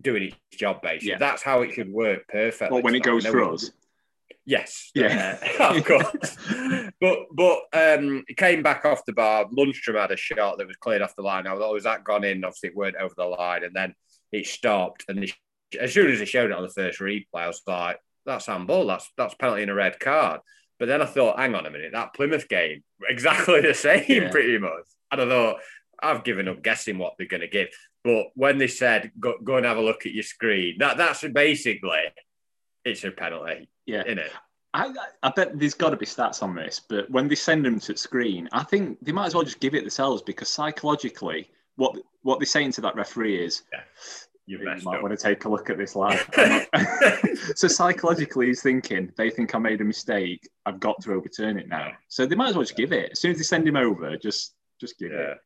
[0.00, 0.82] doing its job.
[0.82, 1.18] Basically, Yeah.
[1.18, 2.74] that's how it should work perfectly.
[2.74, 3.70] Well, when it goes for us,
[4.48, 5.38] Yes, Yeah.
[5.58, 6.36] uh, of course.
[7.00, 9.46] but but um, it came back off the bar.
[9.46, 11.46] Lundstram had a shot that was cleared off the line.
[11.48, 12.44] I thought, was that gone in?
[12.44, 13.94] Obviously, it weren't over the line, and then
[14.30, 15.04] it stopped.
[15.08, 15.32] And they,
[15.80, 18.86] as soon as they showed it on the first replay, I was like, "That's handball.
[18.86, 20.40] That's that's penalty and a red card."
[20.78, 24.30] But then I thought, "Hang on a minute, that Plymouth game exactly the same, Yeah.
[24.30, 25.56] pretty much." And I thought,
[26.02, 27.68] I've given up guessing what they're going to give.
[28.04, 31.24] But when they said, "Go, go and have a look at your screen," that that's
[31.28, 31.98] basically
[32.84, 34.02] it's a penalty, yeah.
[34.06, 34.30] isn't it?
[34.74, 37.80] I, I bet there's got to be stats on this, but when they send them
[37.80, 41.48] to the screen, I think they might as well just give it themselves because psychologically,
[41.76, 43.62] what what they're saying to that referee is,
[44.48, 45.02] You've you might up.
[45.02, 46.28] want to take a look at this live.
[47.56, 50.48] so psychologically, he's thinking they think I made a mistake.
[50.66, 51.92] I've got to overturn it now.
[52.08, 54.16] So they might as well just give it as soon as they send him over.
[54.16, 55.32] Just just give Yeah.
[55.32, 55.38] it.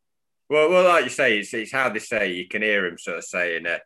[0.50, 2.32] Well, well, like you say, it's, it's how they say.
[2.32, 3.80] You can hear him sort of saying, it.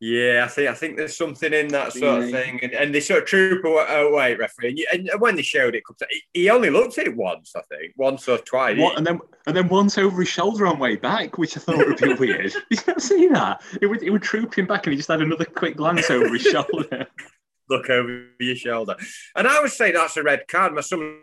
[0.00, 3.00] "Yeah, I think I think there's something in that sort of thing," and, and they
[3.00, 4.68] sort of troop away, referee.
[4.70, 7.60] And, you, and when they showed it, he- he only looked at it once, I
[7.68, 8.78] think, once or twice.
[8.78, 11.76] What, and then and then once over his shoulder on way back, which I thought
[11.86, 12.52] would be weird.
[12.52, 13.62] Did you not see that?
[13.82, 16.32] It would it would troop him back, and he just had another quick glance over
[16.32, 17.06] his shoulder.
[17.68, 18.96] Look over your shoulder,
[19.36, 20.72] and I would say that's a red card.
[20.72, 21.18] My son,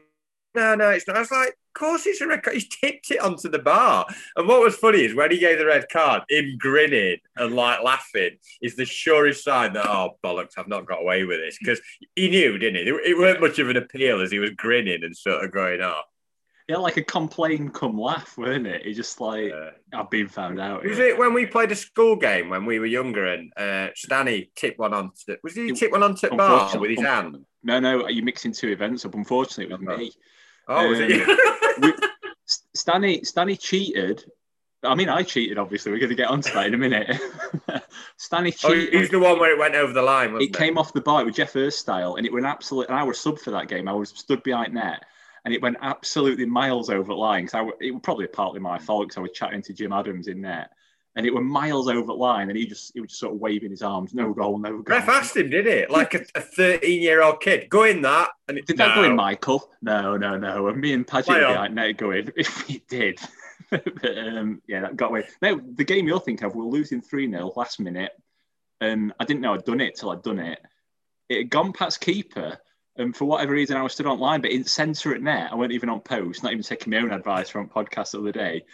[0.53, 1.17] no, no, it's not.
[1.17, 2.55] I was like, course it's a red card.
[2.55, 4.05] He's tipped it onto the bar.
[4.35, 7.83] And what was funny is when he gave the red card, him grinning and like
[7.83, 11.79] laughing is the surest sign that oh bollocks, I've not got away with this because
[12.15, 12.89] he knew, didn't he?
[13.11, 16.01] It, weren't much of an appeal as he was grinning and sort of going, oh.
[16.67, 18.85] Yeah, like a complain come laugh, weren't it?
[18.85, 20.83] He just like Uh, I've been found out.
[20.83, 23.87] was here." it when we played a school game when we were younger and uh,
[23.95, 25.37] Stanny tipped one onto?
[25.43, 27.37] Was he It- tip one onto the bar with his hand?
[27.63, 29.15] No, no, are you mixing two events up?
[29.15, 30.03] Unfortunately, it was Okay.
[30.03, 30.11] me.
[30.67, 31.81] Oh, was Um, it?
[31.81, 31.93] we,
[32.73, 34.25] Stanley, Stanley cheated.
[34.83, 35.57] I mean, I cheated.
[35.57, 37.19] Obviously, we're going to get onto that in a minute.
[38.17, 38.93] Stanley oh, cheated.
[38.93, 41.25] he's the one where it went over the line, wasn't it came off the bar
[41.25, 42.93] with Geoff Hurst style, and it went absolutely.
[42.93, 43.87] And I was sub for that game.
[43.87, 45.03] I was stood behind net,
[45.45, 47.45] and it went absolutely miles over the line.
[47.45, 50.41] Because it was probably partly my fault because I was chatting to Jim Adams in
[50.41, 50.69] net,
[51.17, 53.41] and it were miles over the line, and he just he was just sort of
[53.41, 54.95] waving his arms, no goal, no goal.
[54.95, 55.89] Ref asked him, did it?
[55.89, 58.29] Like a 13 year old kid, go in that.
[58.47, 59.71] And it, Did that go in, Michael?
[59.81, 60.67] No, no, no.
[60.67, 62.31] And me and Padgett would be like, no, go in.
[62.37, 63.19] If it did.
[63.71, 65.27] but um, yeah, that got away.
[65.41, 68.11] No, the game you'll think of, we're losing 3 0 last minute.
[68.79, 70.59] And I didn't know I'd done it till I'd done it.
[71.29, 72.59] It had gone past keeper.
[72.95, 75.55] And for whatever reason, I was stood on line, but in centre at net, I
[75.55, 78.65] weren't even on post, not even taking my own advice from podcast the other day.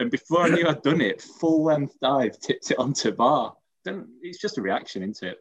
[0.00, 3.54] And before I knew I'd done it, full length dive tipped it onto bar.
[3.84, 5.38] Then It's just a reaction, isn't it?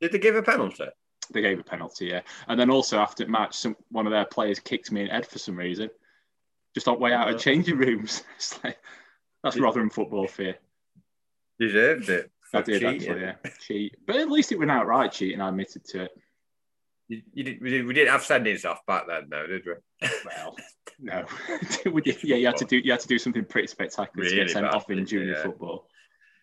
[0.00, 0.86] Did they give a penalty?
[1.32, 2.20] They gave a penalty, yeah.
[2.46, 5.12] And then also after the match, some one of their players kicked me in the
[5.12, 5.90] head for some reason,
[6.74, 7.42] just on way out of uh-huh.
[7.42, 8.22] changing rooms.
[8.36, 8.78] It's like,
[9.42, 10.56] that's Rotherham football fear.
[11.58, 12.30] Deserved it.
[12.54, 13.10] I did cheating.
[13.10, 13.96] actually, yeah, cheat.
[14.06, 15.40] But at least it went outright cheating.
[15.40, 16.10] I admitted to it.
[17.08, 20.08] You, you did, we, did, we didn't have sendings off back then, though, did we?
[20.24, 20.56] Well,
[20.98, 21.24] no,
[22.04, 24.52] yeah, you had to do you had to do something pretty spectacular to Really get
[24.52, 25.42] sent off in junior yeah.
[25.42, 25.88] football.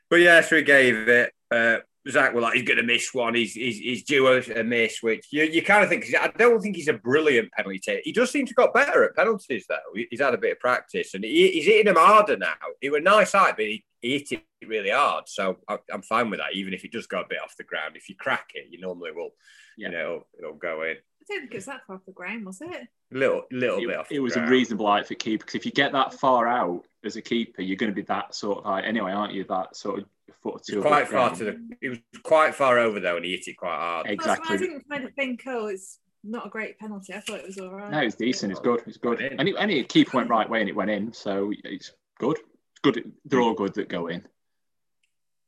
[0.10, 1.34] But yeah, so he gave it.
[1.50, 1.78] Uh,
[2.10, 3.34] Zach was like, he's going to miss one.
[3.34, 6.76] He's, he's, he's due a, miss, which you, you kind of think, I don't think
[6.76, 8.02] he's a brilliant penalty taker.
[8.04, 9.78] He does seem to got better at penalties, though.
[10.10, 12.54] He's had a bit of practice and he, he's hitting them harder now.
[12.82, 15.26] It was a nice height, but he, he hit it really hard.
[15.28, 17.64] So I, I'm fine with that, even if it does go a bit off the
[17.64, 17.96] ground.
[17.96, 19.32] If you crack it, you normally will,
[19.78, 19.88] Yeah.
[19.88, 20.98] you know, it'll, it'll go in.
[20.98, 22.70] I don't think it was that far off the ground, was it?
[22.70, 25.56] A little, little bit It, off it the was a reasonable height for keeper because
[25.56, 28.58] if you get that far out as a keeper, you're going to be that sort
[28.60, 29.46] of height anyway, aren't you?
[29.46, 30.06] That sort of
[30.42, 30.82] foot or two.
[30.82, 31.36] Quite far ground.
[31.38, 31.76] to the.
[31.80, 34.08] He was quite far over though, and he hit it quite hard.
[34.08, 37.14] Hey, That's why I didn't kind of think, oh, it's not a great penalty.
[37.14, 37.92] I thought it was all right.
[37.92, 38.52] No, it's decent.
[38.52, 38.82] It's good.
[38.86, 39.20] It's good.
[39.20, 39.40] Went in.
[39.40, 42.38] And it, and it keeper went right way and it went in, so it's good.
[42.38, 43.14] It's good.
[43.26, 44.26] They're all good that go in.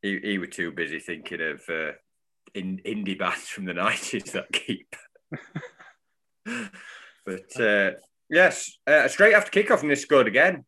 [0.02, 1.92] He, he was too busy thinking of uh,
[2.56, 4.96] in indie bands from the nineties that keep.
[7.26, 7.92] but uh,
[8.30, 10.66] yes, uh, straight after kickoff, and they scored again.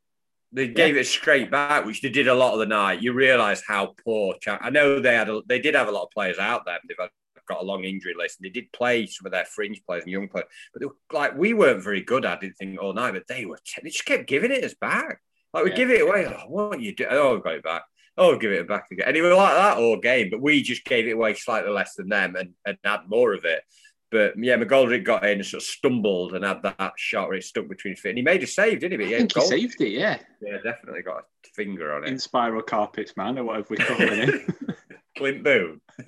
[0.52, 3.02] They gave it straight back, which they did a lot of the night.
[3.02, 4.36] You realise how poor.
[4.48, 6.80] I know they had, a, they did have a lot of players out there.
[6.88, 7.10] They've had,
[7.48, 8.40] got a long injury list.
[8.40, 10.96] And they did play some of their fringe players and young players, but they were,
[11.12, 12.26] like we weren't very good.
[12.26, 13.60] I didn't think all night, but they were.
[13.82, 15.20] They just kept giving it us back.
[15.54, 15.78] Like we Yeah.
[15.78, 16.26] give it away.
[16.26, 17.08] Oh, what you do?
[17.10, 17.84] Oh, we got it back.
[18.18, 19.08] Oh, give it back again.
[19.08, 21.96] And it was like that all game, but we just gave it away slightly less
[21.96, 23.62] than them and, and had more of it.
[24.10, 27.44] But yeah, McGoldrick got in and sort of stumbled and had that shot where it
[27.44, 28.10] stuck between his feet.
[28.12, 29.06] And he made a save, didn't he?
[29.06, 29.90] But I yeah, think he goal- saved it.
[29.90, 32.22] Yeah, yeah, definitely got a finger on in it.
[32.22, 34.46] spiral carpets, man, or whatever we call it.
[35.18, 35.82] Clint Boon.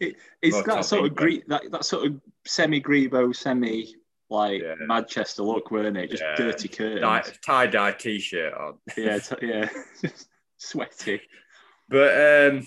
[0.00, 3.94] it it's that sort of gre- that, that sort of semi Grebo, semi
[4.28, 4.74] like Yeah.
[4.86, 6.10] Manchester look, weren't it?
[6.10, 6.36] Just Yeah.
[6.36, 7.00] dirty curtains.
[7.02, 8.74] Tie- tie-dye t-shirt on.
[8.96, 9.68] Yeah, t- yeah,
[10.56, 11.20] sweaty.
[11.90, 12.66] But um,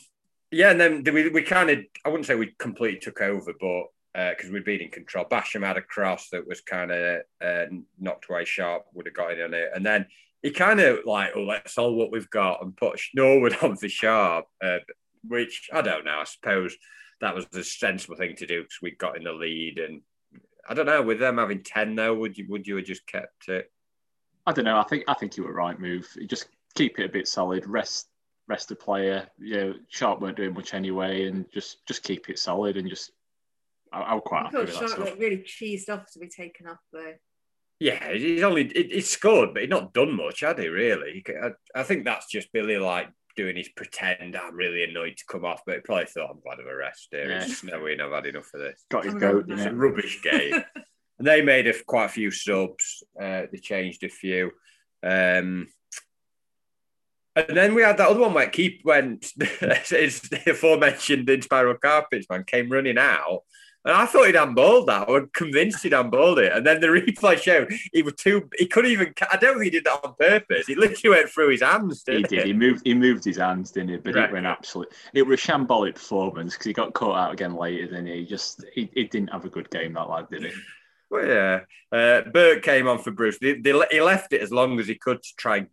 [0.52, 3.86] yeah, and then we, we kind of, I wouldn't say we completely took over, but
[4.14, 5.26] because we'd been in control.
[5.26, 7.66] Basham had a cross that was kind of uh,
[8.00, 9.72] knocked away sharp, would have got in on it.
[9.74, 10.06] And then
[10.44, 13.90] he kind of like, oh, let's all what we've got and put Norwood on for
[13.90, 14.80] sharp, uh,
[15.28, 16.20] which I don't know.
[16.20, 16.76] I suppose
[17.22, 19.80] that was the sensible thing to do because we got in the lead.
[19.80, 20.02] And
[20.70, 23.48] I don't know, with them having 10 though, would you, would you have just kept
[23.48, 23.72] it?
[24.46, 24.78] I don't know.
[24.78, 26.06] I think I think you were right move.
[26.28, 27.66] Just keep it a bit solid.
[27.66, 28.10] Rest
[28.48, 29.28] rest the player.
[29.40, 33.12] You know, Sharp weren't doing much anyway, and just just keep it solid and just.
[33.92, 35.06] I, I was quite I happy thought with that Sharp stuff.
[35.06, 37.14] looked really cheesed off to be taken off though.
[37.80, 40.68] Yeah, he's only it, he scored, but he's not done much, had he?
[40.68, 41.24] Really?
[41.28, 41.38] I, c-
[41.76, 44.36] I, I think that's just Billy like doing his pretend.
[44.36, 47.10] I'm really annoyed to come off, but he probably thought I'm glad of a rest
[47.12, 47.30] here.
[47.30, 47.44] Yeah.
[47.44, 48.00] It's snowing.
[48.00, 48.86] I've had enough of this.
[48.90, 50.64] Got his I goat, It's a rubbish game.
[51.18, 53.04] and they made a, quite a few subs.
[53.20, 54.52] Uh, they changed a few.
[55.02, 55.68] Um,
[57.36, 62.30] and then we had that other one where Keep went, it's the aforementioned Inspiral Carpets
[62.30, 63.42] man came running out.
[63.86, 65.10] And I thought he'd handballed that.
[65.10, 66.54] I was convinced he'd handballed it.
[66.54, 69.70] And then the replay showed he was too, he couldn't even, I don't think he
[69.72, 70.68] did that on purpose.
[70.68, 72.04] He literally went through his hands.
[72.08, 72.46] He did.
[72.46, 72.82] He moved.
[72.86, 73.98] He moved his hands, didn't he?
[73.98, 74.30] But Right.
[74.30, 74.94] it went absolute.
[75.14, 77.88] It was a shambolic performance because he got caught out again later.
[77.92, 80.52] Then he just he, he didn't have a good game that lad, did he?
[81.10, 81.60] Well, yeah.
[81.92, 83.38] Uh, Burke came on for Bruce.
[83.38, 85.68] They, they, he left it as long as he could to try and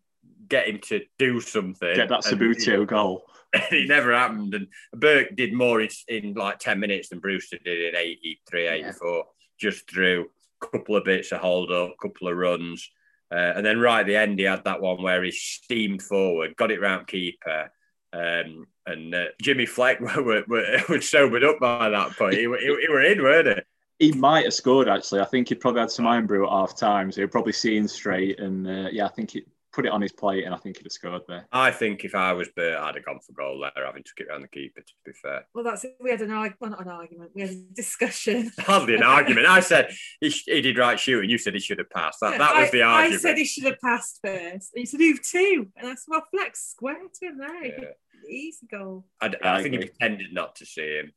[0.50, 1.94] get him to do something.
[1.94, 3.24] Get that And Subbuteo goal.
[3.52, 4.54] it never happened.
[4.54, 9.24] And Burke did more in, in like 10 minutes than Brewster did in 83, 84,
[9.58, 10.26] just through
[10.62, 12.90] a couple of bits of hold up, a couple of runs.
[13.32, 16.56] Uh, and then right at the end, he had that one where he steamed forward,
[16.56, 17.70] got it round keeper.
[18.12, 22.34] Um, and uh, Jimmy Fleck were, were, were sobered up by that point.
[22.34, 23.62] He, were- he, he were in, weren't he?
[24.06, 25.20] He might have scored actually.
[25.20, 28.40] I think he probably had some Irn-Bru at half time, so he'll probably seeing straight.
[28.40, 30.84] And uh, yeah, I think it put it on his plate, and I think he'd
[30.86, 31.46] have scored there.
[31.52, 34.26] I think if I was Bert, I'd have gone for goal there, having to get
[34.28, 34.80] around the keeper.
[34.80, 35.96] To be fair, Well, that's it.
[36.00, 37.30] We had an argument, well, not an argument.
[37.34, 38.50] We had a discussion.
[38.60, 39.46] hardly an argument.
[39.46, 41.30] I said he, sh- he did right shooting.
[41.30, 42.18] You said he should have passed.
[42.20, 43.14] That that was I- the argument.
[43.14, 44.70] I said he should have passed first.
[44.74, 47.64] And he said, who two, And I said, "Well, flex square to him there.
[47.64, 48.28] Yeah.
[48.28, 51.12] Easy goal." I, Yeah, I I think he pretended not to see him.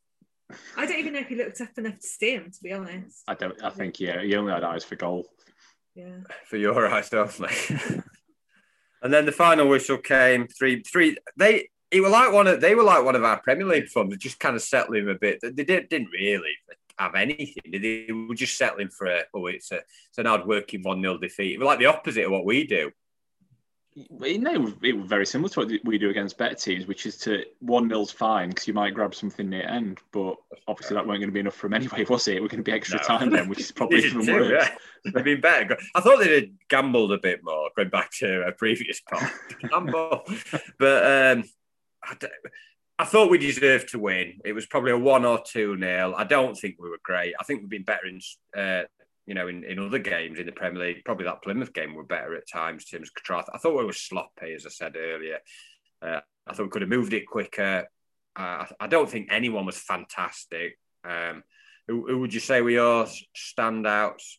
[0.78, 2.52] I don't even know if he looked up enough to see him.
[2.52, 3.24] To be honest.
[3.28, 3.62] I don't.
[3.64, 5.28] I think yeah, he only had eyes for goal.
[5.96, 6.18] Yeah.
[6.46, 7.50] for your eyes only.
[9.04, 11.18] And then the final whistle came three three.
[11.38, 14.18] They it were like one of they were like one of our Premier League funds,
[14.18, 15.40] just kind of settling a bit.
[15.42, 16.54] They did, didn't really
[16.98, 17.64] have anything.
[17.72, 21.20] They were just settling for a oh it's a it's an hard working one 0
[21.20, 21.54] defeat.
[21.54, 22.92] It was like the opposite of what we do.
[23.96, 27.18] It, no, it was, very similar to what we do against better teams, which is
[27.20, 30.36] to one 0's fine because you might grab something near end, but
[30.68, 32.42] obviously that weren't going to be enough for them anyway, was it?
[32.42, 33.04] We're going to be extra No.
[33.04, 34.68] time then, which is probably even too, worse.
[35.06, 35.12] yeah.
[35.14, 35.78] They've been better.
[35.94, 39.32] I thought they'd have gambled a bit more, going back to a previous part.
[39.70, 40.24] Gamble.
[40.80, 41.44] but um,
[42.04, 42.28] I, d-
[42.98, 44.40] I thought we deserved to win.
[44.44, 46.16] It was probably a one or two nil.
[46.18, 47.34] I don't think we were great.
[47.40, 48.22] I think we've been better in,
[48.58, 48.84] uh,
[49.26, 51.06] you know, in, in other games in the Premier League.
[51.06, 52.86] Probably that Plymouth game were better at times.
[52.86, 53.44] Tim's control.
[53.54, 55.40] I thought we were sloppy, as I said earlier.
[56.02, 57.88] Uh, I thought we could have moved it quicker.
[58.36, 60.78] Uh, I, I don't think anyone was fantastic.
[61.04, 61.44] Um,
[61.88, 63.06] who, who would you say were your
[63.36, 64.38] standouts?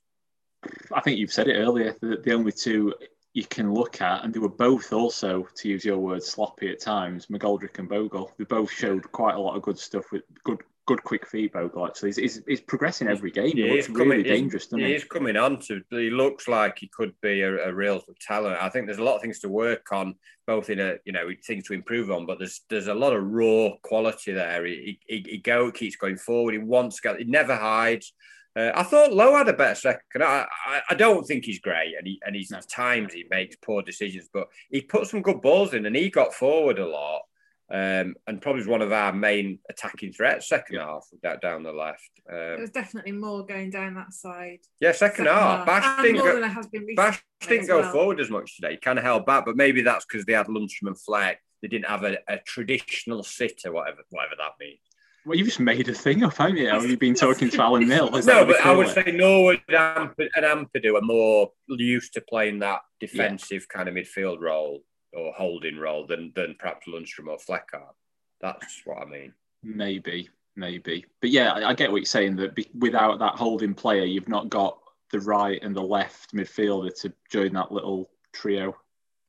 [0.92, 1.94] I think you've said it earlier.
[2.00, 2.94] The, the only two
[3.34, 6.80] you can look at, and they were both also, to use your word, sloppy at
[6.80, 7.26] times.
[7.26, 8.30] McGoldrick and Bogle.
[8.38, 11.52] They both showed quite a lot of good stuff with good, good quick feet.
[11.52, 13.56] Bogle actually, he's, he's, he's progressing every game.
[13.56, 15.00] He, He coming- really he's- dangerous, doesn't He he?
[15.00, 15.82] coming on to.
[15.90, 18.58] He looks like he could be a, a real talent.
[18.60, 20.14] I think there's a lot of things to work on,
[20.46, 23.24] both in a you know things to improve on, but there's there's a lot of
[23.24, 24.64] raw quality there.
[24.66, 26.52] He he, he go keeps going forward.
[26.52, 27.16] He wants to go.
[27.16, 28.12] He never hides.
[28.56, 30.22] Uh, I thought Lowe had a better second.
[30.22, 32.58] I, I, I don't think he's great, and he and he's No.
[32.58, 36.08] at times he makes poor decisions, but he put some good balls in, and he
[36.10, 37.22] got forward a lot.
[37.70, 42.10] Um, and probably one of our main attacking threats second half down, down the left.
[42.26, 44.58] There Um, was definitely more going down that side.
[44.80, 45.66] yeah, second, half.
[45.66, 48.72] Basham didn't more go, than has been Bash didn't as go forward as much today.
[48.72, 51.40] He kind of held back, but maybe that's because they had Lundstram and Fleck.
[51.62, 54.80] They didn't have a, a traditional sitter, whatever whatever that means.
[55.24, 56.68] Well, you've just made a thing up, haven't you?
[56.68, 58.14] Have you been talking to Alan Mill?
[58.14, 58.94] Is No, but I would it?
[58.94, 63.94] say Norwood and Amp- and Ampadu are more used to playing that defensive kind of
[63.94, 64.82] midfield role
[65.14, 67.94] or holding role than than perhaps Lundstram or Fleck are.
[68.40, 69.32] That's what I mean.
[69.62, 71.06] Maybe, maybe.
[71.20, 74.28] But yeah, I, I get what you're saying that be, without that holding player, you've
[74.28, 74.78] not got
[75.10, 78.76] the right and the left midfielder to join that little trio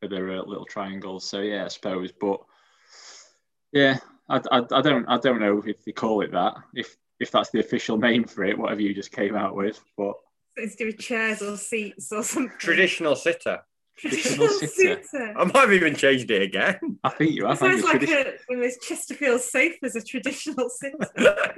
[0.01, 1.27] for their uh, little triangles.
[1.27, 2.11] So yeah, I suppose.
[2.11, 2.41] But
[3.71, 3.97] yeah,
[4.29, 6.55] I, I, I don't I don't know if they call it that.
[6.73, 9.81] If if that's the official name for it, whatever you just came out with.
[9.97, 10.15] But
[10.57, 12.57] Something to do with chairs or seats or something.
[12.57, 13.61] Traditional sitter.
[13.97, 15.01] Traditional sitter.
[15.03, 15.33] sitter.
[15.37, 16.79] I might have even changed it again.
[17.03, 17.59] I think you It have.
[17.59, 17.99] haven't sounds you?
[18.09, 21.53] like Tradi- a, one of those Chesterfield sofas, a traditional sitter.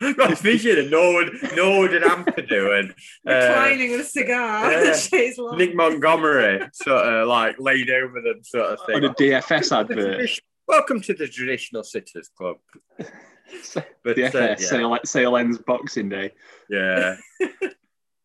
[0.00, 2.90] My vision of Norwood, Norwood and Ampadu and
[3.26, 4.78] uh, Reclining with a cigar yeah.
[4.78, 5.56] and the chaise longer.
[5.56, 9.04] Nick Montgomery sort of like laid over them sort of on thing.
[9.04, 10.30] a DFS advert.
[10.68, 12.56] Welcome to the traditional sitters club.
[12.98, 16.32] But DFS uh, yeah, sale, sale ends Boxing Day.
[16.68, 17.16] yeah.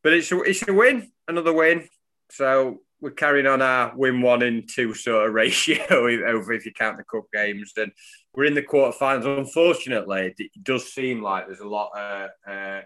[0.04, 1.88] but it's a, it's a win, another win.
[2.32, 6.72] So we're carrying on our win one in two sort of ratio over if you
[6.72, 7.74] count the cup games.
[7.76, 7.92] Then
[8.34, 9.40] we're in the quarterfinals.
[9.40, 12.82] Unfortunately, it does seem like there's a lot of uh,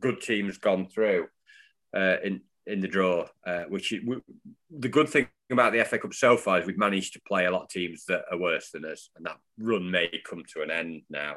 [0.00, 1.26] good teams gone through
[1.94, 3.26] uh, in in the draw.
[3.46, 4.18] Uh, which we,
[4.70, 7.50] the good thing about the FA Cup so far is we've managed to play a
[7.50, 10.70] lot of teams that are worse than us, and that run may come to an
[10.70, 11.36] end now.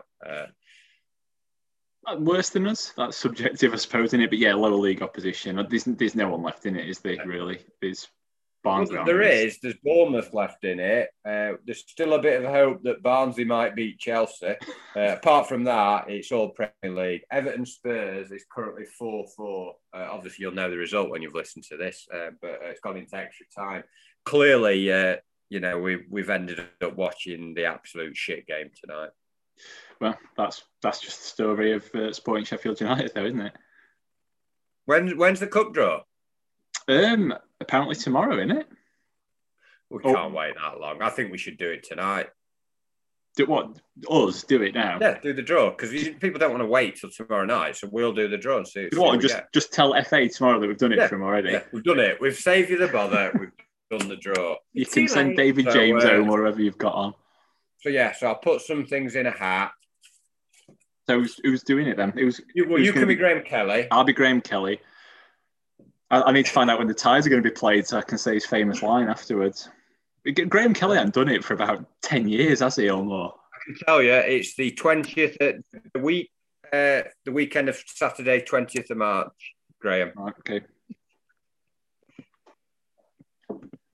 [2.17, 2.93] Worse than us?
[2.97, 4.29] That's subjective, I suppose, in it.
[4.29, 5.63] But yeah, lower league opposition.
[5.69, 7.17] There's, there's no one left in it, is there?
[7.25, 7.59] Really?
[7.81, 8.07] There's
[8.63, 8.97] Barnsley.
[8.97, 9.45] Well, there there?
[9.45, 9.59] is.
[9.59, 11.09] There's Bournemouth left in it.
[11.25, 14.55] Uh, there's still a bit of hope that Barnsley might beat Chelsea.
[14.95, 17.21] Uh, apart from that, it's all Premier League.
[17.31, 19.73] Everton Spurs is currently 4 4.
[19.93, 22.81] Uh, obviously, you'll know the result when you've listened to this, uh, but uh, it's
[22.81, 23.83] gone into extra time.
[24.25, 25.17] Clearly, uh,
[25.49, 29.09] you know, we, we've ended up watching the absolute shit game tonight.
[29.99, 33.53] Well, that's that's just the story of uh, Sporting Sheffield United, though, isn't it?
[34.85, 36.01] When, when's the cup draw?
[36.87, 38.67] Um, apparently tomorrow, isn't it?
[39.89, 40.13] We Oh.
[40.13, 41.01] can't wait that long.
[41.01, 42.27] I think we should do it tonight.
[43.35, 43.77] Do what?
[44.09, 44.97] Us do it now.
[44.99, 47.75] Yeah, do the draw because people don't want to wait till tomorrow night.
[47.77, 48.83] So we'll do the draw and see.
[48.89, 49.05] Do see what?
[49.07, 49.53] what And just get.
[49.53, 51.51] just tell FA tomorrow that we've done it Yeah, for 'em already.
[51.51, 52.19] Yeah, we've done it.
[52.19, 53.31] We've saved you the bother.
[53.39, 54.55] We've done the draw.
[54.73, 55.37] You Too can send late.
[55.37, 57.13] David So, James uh, home or whoever you've got on.
[57.81, 59.71] So yeah, so I'll put some things in a hat.
[61.09, 62.11] So who's, who's doing it then?
[62.11, 63.87] Who's You, well, you can be be- Graham Kelly.
[63.89, 64.79] I'll be Graham Kelly.
[66.11, 67.97] I, I need to find out when the ties are going to be played so
[67.97, 69.69] I can say his famous line afterwards.
[70.49, 73.33] Graham Kelly hadn't done it for about 10 years, has he, or more?
[73.33, 76.29] I can tell you, it's the twentieth the week,
[76.71, 79.55] uh, the weekend of Saturday, twentieth of March.
[79.81, 80.11] Graham.
[80.15, 80.61] Right, okay.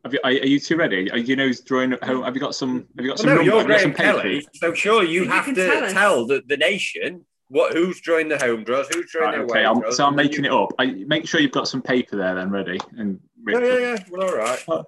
[0.06, 1.10] Have you, are, are you two ready?
[1.10, 2.22] Are you know he's drawing at home?
[2.26, 2.86] Have you got some?
[2.96, 3.26] Have you got some?
[3.26, 4.16] Well, no, number- you're have you got some Graham?
[4.22, 8.00] Kelly, so sure you You have can to tell tell, the, the nation what who's
[8.02, 9.98] drawing the home draws, who's drawing Right, the okay, away I'm, draws.
[9.98, 10.70] so I'm making you- it up.
[10.78, 12.78] I, make sure you've got some paper there then ready.
[12.98, 13.98] And Yeah, yeah, yeah.
[14.12, 14.64] Well, all right.
[14.70, 14.84] Uh,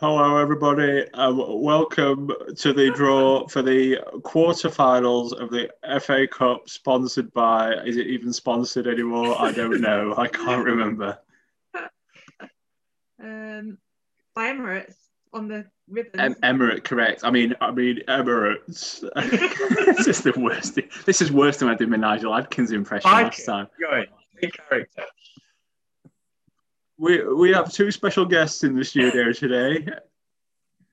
[0.00, 1.06] Hello, everybody.
[1.14, 5.70] Um, welcome to the draw for the quarterfinals of the
[6.00, 7.74] FA Cup, sponsored by.
[7.84, 9.40] Is it even sponsored anymore?
[9.40, 10.14] I don't know.
[10.18, 11.16] I can't remember.
[13.24, 13.78] Um,
[14.34, 14.94] by Emirates
[15.32, 16.20] on the ribbon.
[16.20, 17.22] Em- Emirate, correct.
[17.24, 19.00] I mean, I mean Emirates.
[19.96, 20.78] this is the worst.
[21.06, 23.68] This is worse than I did my Nigel Adkins impression I last time.
[23.80, 24.06] Going
[24.40, 25.04] in character.
[26.98, 29.86] We we have two special guests in the studio today.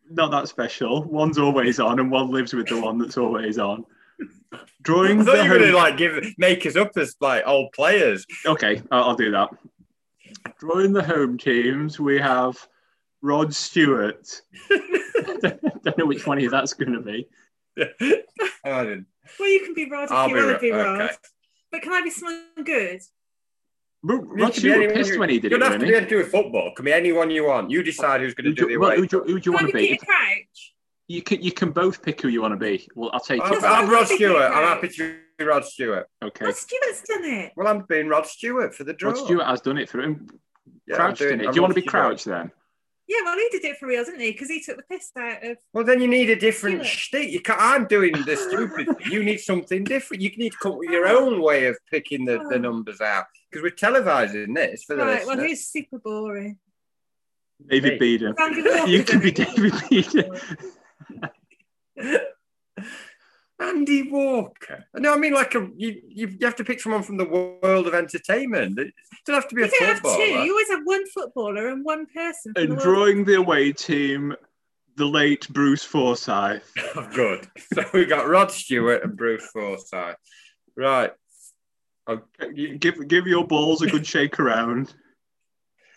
[0.09, 1.03] Not that special.
[1.03, 3.85] One's always on, and one lives with the one that's always on.
[4.81, 7.43] Drawing I thought the you were going to like give make us up as like
[7.45, 8.25] old players.
[8.45, 9.49] Okay, I'll, I'll do that.
[10.57, 12.67] Drawing the home teams, we have
[13.21, 14.41] Rod Stewart.
[14.69, 17.27] Don't know which one of you that's going to be.
[18.65, 19.03] I
[19.39, 21.01] well, you can be Rod if I'll you be want to be Rod.
[21.01, 21.13] okay.
[21.71, 23.01] But can I be someone good?
[24.07, 25.71] R- You Rod can be Stewart anyone pissed you- when he did you it, don't
[25.71, 26.21] have to didn't be he?
[26.21, 26.73] into football.
[26.75, 27.69] Can be anyone you want.
[27.69, 28.77] You decide who's going to do it.
[28.77, 29.87] well, who do, who do you want to be be?
[29.89, 30.73] Peter Crouch?
[31.07, 32.87] You can you can both pick who you want to be.
[32.95, 33.63] Well, I'll take I'm.
[33.65, 34.43] I'm Rod Stewart.
[34.51, 36.07] I'm happy to be Rod Stewart.
[36.23, 36.45] Okay.
[36.45, 37.51] Rod Stewart's done it.
[37.55, 39.11] Well, I'm being Rod Stewart for the draw.
[39.11, 40.27] Rod Stewart has done it for him.
[40.87, 41.47] Yeah, I'm Crouch doing- did it.
[41.47, 42.03] I'm Do you want to be Stewart.
[42.05, 42.51] Crouch then?
[43.09, 44.31] Yeah, well, he did it for real, didn't he?
[44.33, 45.57] Because he took the piss out of.
[45.73, 46.87] Well, then you need a different Stewart.
[46.87, 47.31] shtick.
[47.31, 49.11] You can't, I'm doing the stupid thing.
[49.11, 50.21] You need something different.
[50.21, 51.25] You need to come up with your oh.
[51.25, 52.59] own way of picking the, the oh.
[52.59, 56.59] numbers out because we're televising this for the Right, well, who's super boring?
[57.67, 58.19] David Me.
[58.19, 58.39] Beckham.
[58.39, 59.31] Andy Walker You can be.
[59.31, 60.41] David Beckham.
[63.59, 64.85] Andy Walker.
[64.95, 66.27] No, I mean like a you, you.
[66.27, 68.79] You have to pick someone from the world of entertainment.
[68.79, 68.93] It
[69.25, 70.07] doesn't have to be a You don't have two.
[70.09, 70.43] footballer.
[70.45, 72.53] You always have one footballer and one person.
[72.55, 72.81] And the world.
[72.83, 74.33] drawing the away team,
[74.95, 76.71] the late Bruce Forsyth.
[76.95, 77.47] Oh, good.
[77.73, 80.15] So we got Rod Stewart and Bruce Forsyth.
[80.77, 81.11] Right.
[82.07, 84.93] Um, you- Give give your balls a good shake around.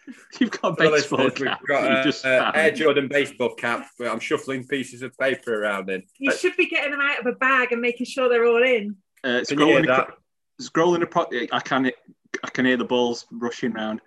[0.41, 1.61] You've got a for the baseball listeners, cap.
[1.61, 2.57] We've got a, just a found.
[2.57, 3.87] Air Jordan baseball cap.
[3.97, 6.03] where I'm shuffling pieces of paper around in.
[6.19, 8.97] You should be getting them out of a bag and making sure they're all in.
[9.25, 10.01] Uh, Can you hear scrolling, that?
[10.01, 10.17] acro-
[10.61, 11.91] scrolling across, I can
[12.43, 14.01] I can hear the balls rushing round.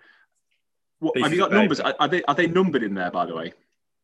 [0.98, 1.80] What, have you got numbers?
[1.80, 3.10] Are, are they are they numbered in there?
[3.10, 3.52] By the way.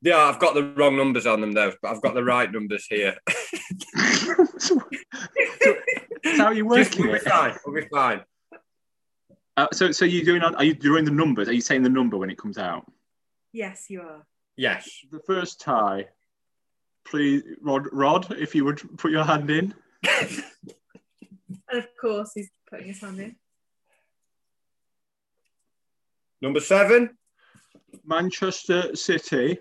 [0.03, 2.87] Yeah, I've got the wrong numbers on them though, but I've got the right numbers
[2.87, 3.17] here.
[3.97, 4.83] so, so
[6.25, 7.57] how are you Just, working we'll be fine.
[7.65, 8.23] We'll be fine.
[9.57, 10.43] Uh, so so you doing?
[10.43, 11.49] Are you doing the numbers?
[11.49, 12.91] Are you saying the number when it comes out?
[13.53, 14.27] Yes, you are.
[14.57, 14.89] Yes.
[15.11, 16.07] The first tie,
[17.05, 17.87] please, Rod.
[17.93, 19.75] Rod, if you would put your hand in.
[21.69, 23.37] And of course, he's putting his hand in.
[26.41, 27.17] Number seven.
[28.05, 29.59] Manchester City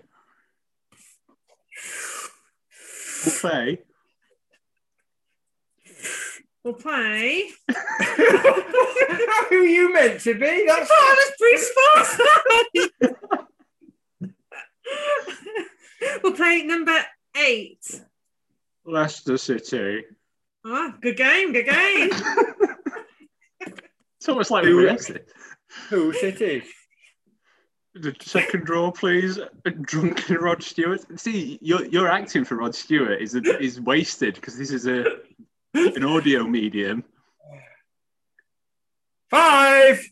[3.24, 3.78] will play
[6.64, 7.50] We'll play.
[9.48, 10.64] Who you meant to be?
[10.66, 11.70] That's Oh, that's Bruce
[13.00, 13.12] Forsyth.
[16.22, 16.96] we'll play number
[17.36, 18.00] eight.
[18.84, 20.04] Leicester City.
[20.64, 22.10] Oh, good game, good game.
[24.18, 25.32] It's almost like we Who- rehearsed it.
[25.88, 26.62] who City.
[27.94, 29.36] The second draw, please.
[29.80, 31.00] Drunken Rod Stewart.
[31.18, 35.06] See, your your acting for Rod Stewart is is wasted because this is a
[35.96, 37.04] an audio medium.
[39.30, 40.02] Five.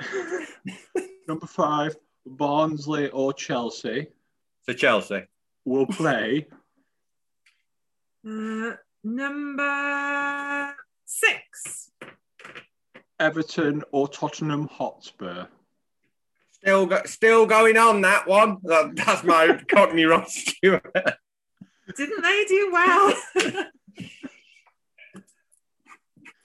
[1.28, 1.96] Number five,
[2.26, 4.08] Barnsley or Chelsea
[4.64, 5.22] For Chelsea.
[5.64, 6.46] will play
[8.26, 10.74] Uh, number
[11.06, 11.90] six.
[13.20, 15.46] Everton or Tottenham Hotspur.
[16.50, 18.58] Still, go, still going on that one.
[18.64, 20.84] That, that's my Cockney Rod Stewart.
[21.96, 23.14] Didn't they do well?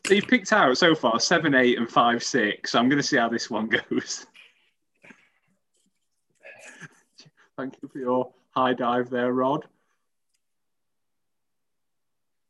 [0.09, 2.71] So you've picked out so far seven, eight, and five, six.
[2.71, 4.25] So I'm going to see how this one goes.
[7.55, 9.67] Thank you for your high dive there, Rod.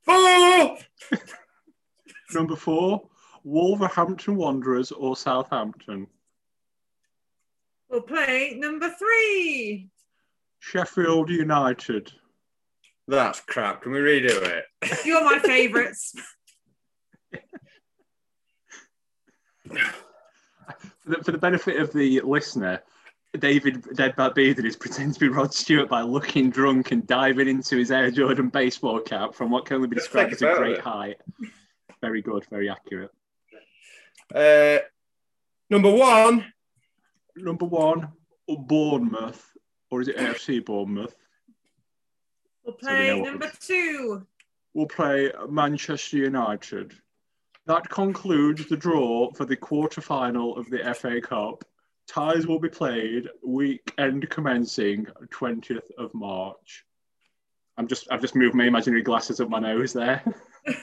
[0.04, 0.78] Four.
[2.34, 3.02] Number four,
[3.44, 6.08] Wolverhampton Wanderers or Southampton.
[7.90, 9.90] we'll play number three.
[10.60, 12.10] Sheffield United.
[13.10, 13.82] That's crap.
[13.82, 14.64] Can we redo it?
[15.04, 16.16] You're my favourites.
[19.70, 22.82] For the, for the benefit of the listener,
[23.38, 27.78] David Deadbat Bearded is pretending to be Rod Stewart by looking drunk and diving into
[27.78, 30.60] his Air Jordan baseball cap from what can only be described as a a photo.
[30.62, 31.18] great height.
[32.02, 33.12] Very good, very accurate.
[34.34, 34.78] Uh,
[35.70, 36.46] number one,
[37.36, 38.10] Number one,
[38.48, 39.52] Bournemouth,
[39.90, 41.16] or is it AFC Bournemouth?
[42.64, 44.28] We'll So we play know what number
[44.74, 46.94] We'll play Manchester United.
[47.70, 51.64] That concludes the draw for the quarter-final of the FA Cup.
[52.08, 56.84] Ties will be played weekend commencing 20th of March.
[57.78, 60.24] I'm just I've just moved my imaginary glasses up my nose there.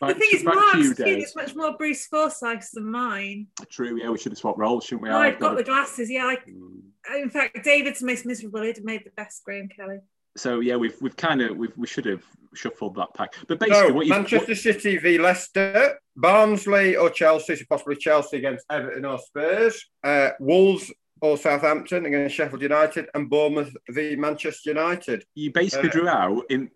[0.00, 3.48] The Back thing is, Mark's skin is much more Bruce Forsyth than mine.
[3.68, 5.08] True, yeah, we should have swapped roles, shouldn't we?
[5.08, 6.08] No, I've got a- the glasses.
[6.08, 6.82] Yeah, I, Mm.
[7.20, 8.62] in fact, David's most miserable.
[8.62, 9.98] He'd have made the best Graham Kelly.
[10.38, 12.22] So yeah, we've we've kind of we've, we should have
[12.54, 13.34] shuffled that pack.
[13.48, 18.36] But basically, so what you Manchester City v Leicester, Barnsley or Chelsea, so possibly Chelsea
[18.38, 24.70] against Everton or Spurs, uh, Wolves or Southampton against Sheffield United, and Bournemouth v Manchester
[24.70, 25.24] United.
[25.34, 26.70] you basically Uh, drew out in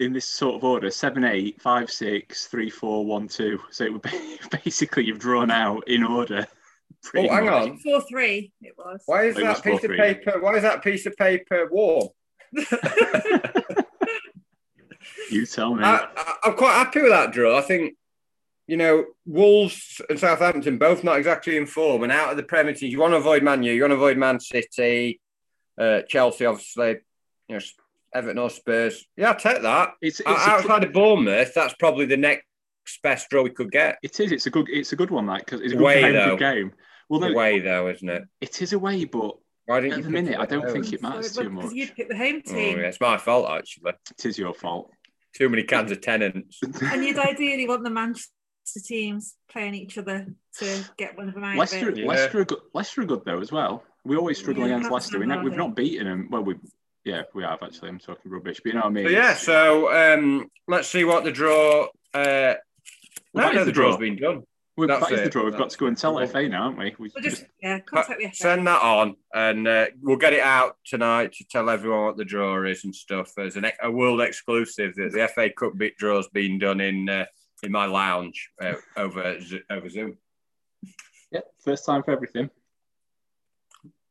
[0.00, 3.92] in this sort of order seven eight five six three four one two so it
[3.92, 6.46] would be basically you've drawn out in order
[7.14, 7.68] Oh, hang much.
[7.70, 7.78] on.
[7.78, 8.50] Four three.
[8.62, 9.02] It was.
[9.06, 9.96] Why is It that piece of 4-3.
[9.98, 10.40] paper?
[10.40, 12.08] Why is that piece of paper warm?
[15.30, 16.08] you tell me I,
[16.44, 17.56] I'm quite happy with that draw.
[17.58, 17.94] I think,
[18.66, 22.82] you know, Wolves and Southampton both not exactly in form and out of the League.
[22.82, 25.20] You want to avoid Man U, you want to avoid Man City,
[25.78, 26.98] uh, Chelsea, obviously,
[27.48, 27.60] you know,
[28.14, 29.04] Everton or Spurs.
[29.16, 29.94] Yeah, I'll take that.
[30.00, 32.44] it's, it's O- a, Outside of Bournemouth, that's probably the next
[33.02, 33.98] best draw we could get.
[34.02, 36.00] it is it's a good it's a good one that because it's a good Away,
[36.00, 36.30] game, though.
[36.30, 36.72] good game
[37.10, 38.22] well no, Away, though, isn't it?
[38.40, 39.36] it is away but
[39.68, 41.64] Why didn't at you the minute I don't at think it matters So, too Because
[41.66, 42.78] much you'd pick the home Oh, team.
[42.78, 43.92] yeah, it's my fault, actually.
[44.10, 44.90] it is your fault
[45.34, 46.58] Too many cans of Tennent's.
[46.82, 48.30] And you'd ideally want the Manchester
[48.82, 50.26] teams playing each other
[50.58, 52.02] to get one of them out Leicester of it.
[52.02, 52.06] Yeah.
[52.08, 55.18] Leicester are good Leicester are good though as well we always struggle Yeah, against Leicester
[55.18, 55.58] We ne- we've bad.
[55.58, 56.54] not beaten them well we
[57.04, 59.34] yeah we have actually I'm talking rubbish but you know what I mean So, yeah,
[59.34, 61.88] so um, let's see what the draw.
[62.14, 62.54] Uh,
[63.34, 63.88] Well, no, that no, is the the draw.
[63.88, 64.42] draw's been done.
[64.78, 65.44] We've, That's that is the draw.
[65.44, 66.94] We've got to go and tell That's- FA now, aren't we?
[67.00, 68.36] we We'll just yeah, contact the FA.
[68.36, 72.24] Send that on, and uh, we'll get it out tonight to tell everyone what the
[72.24, 73.32] draw is and stuff.
[73.36, 77.24] There's an, a world exclusive, that the FA Cup bit draw's been done in uh,
[77.64, 80.16] in my lounge uh, over over Zoom.
[81.32, 82.48] yeah, first time for everything.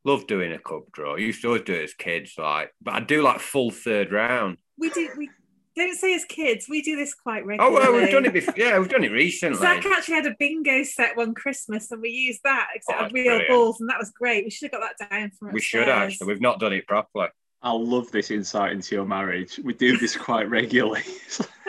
[0.04, 1.16] Love doing a cup draw.
[1.16, 4.58] Used to always do it as kids, like, but I do like full third round.
[4.78, 5.30] We do we
[5.78, 7.78] don't say as kids, we do this quite regularly.
[7.78, 8.54] Oh well, we've done it before.
[8.58, 9.58] Yeah, we've done it recently.
[9.60, 13.24] Zach actually had a bingo set one Christmas and we used that except Oh, real
[13.26, 13.48] brilliant.
[13.50, 14.44] balls and that was great.
[14.44, 16.28] We should have got that down from We should actually.
[16.28, 17.28] We've not done it properly.
[17.62, 19.60] I love this insight into your marriage.
[19.64, 21.04] We do this quite regularly.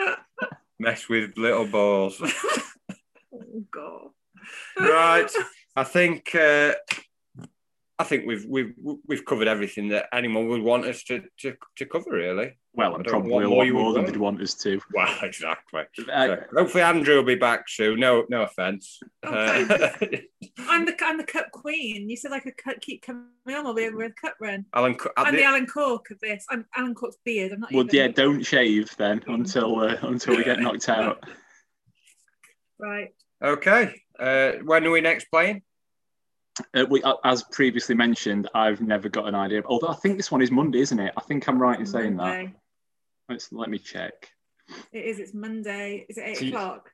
[0.79, 2.21] Mess with little balls.
[2.21, 4.09] Oh god.
[4.79, 5.29] right.
[5.75, 6.73] I think uh,
[7.97, 8.73] I think we've we've
[9.05, 12.57] we've covered everything that anyone would want us to to, to cover, really.
[12.79, 14.13] Well, I and probably a lot you more than want.
[14.13, 14.79] they'd want us to.
[14.93, 15.81] Well, exactly.
[16.11, 17.99] Uh, So, hopefully, Andrew will be back soon.
[17.99, 18.99] No, no offense.
[19.23, 19.91] Oh, Uh,
[20.69, 22.09] I'm the I'm the cup queen.
[22.09, 24.65] You said I could cut, keep coming on while we were in cup run.
[24.73, 26.45] Alan, I'm the the- Alan Cork of this.
[26.49, 27.51] I'm Alan Cork's beard.
[27.51, 31.23] I'm not well, even yeah, don't shave then until uh, until we get knocked out.
[32.79, 33.09] right.
[33.43, 34.01] okay.
[34.19, 35.61] Uh, when are we next playing?
[36.73, 39.61] Uh, we, uh, as previously mentioned, I've never got an idea.
[39.65, 41.13] Although I think this one is Monday, isn't it?
[41.15, 42.47] I think I'm right in saying that.
[43.29, 43.33] Monday.
[43.33, 44.29] Let's let me check.
[44.91, 45.19] It is.
[45.19, 46.05] It's Monday.
[46.09, 46.91] Is it eight So you- o'clock?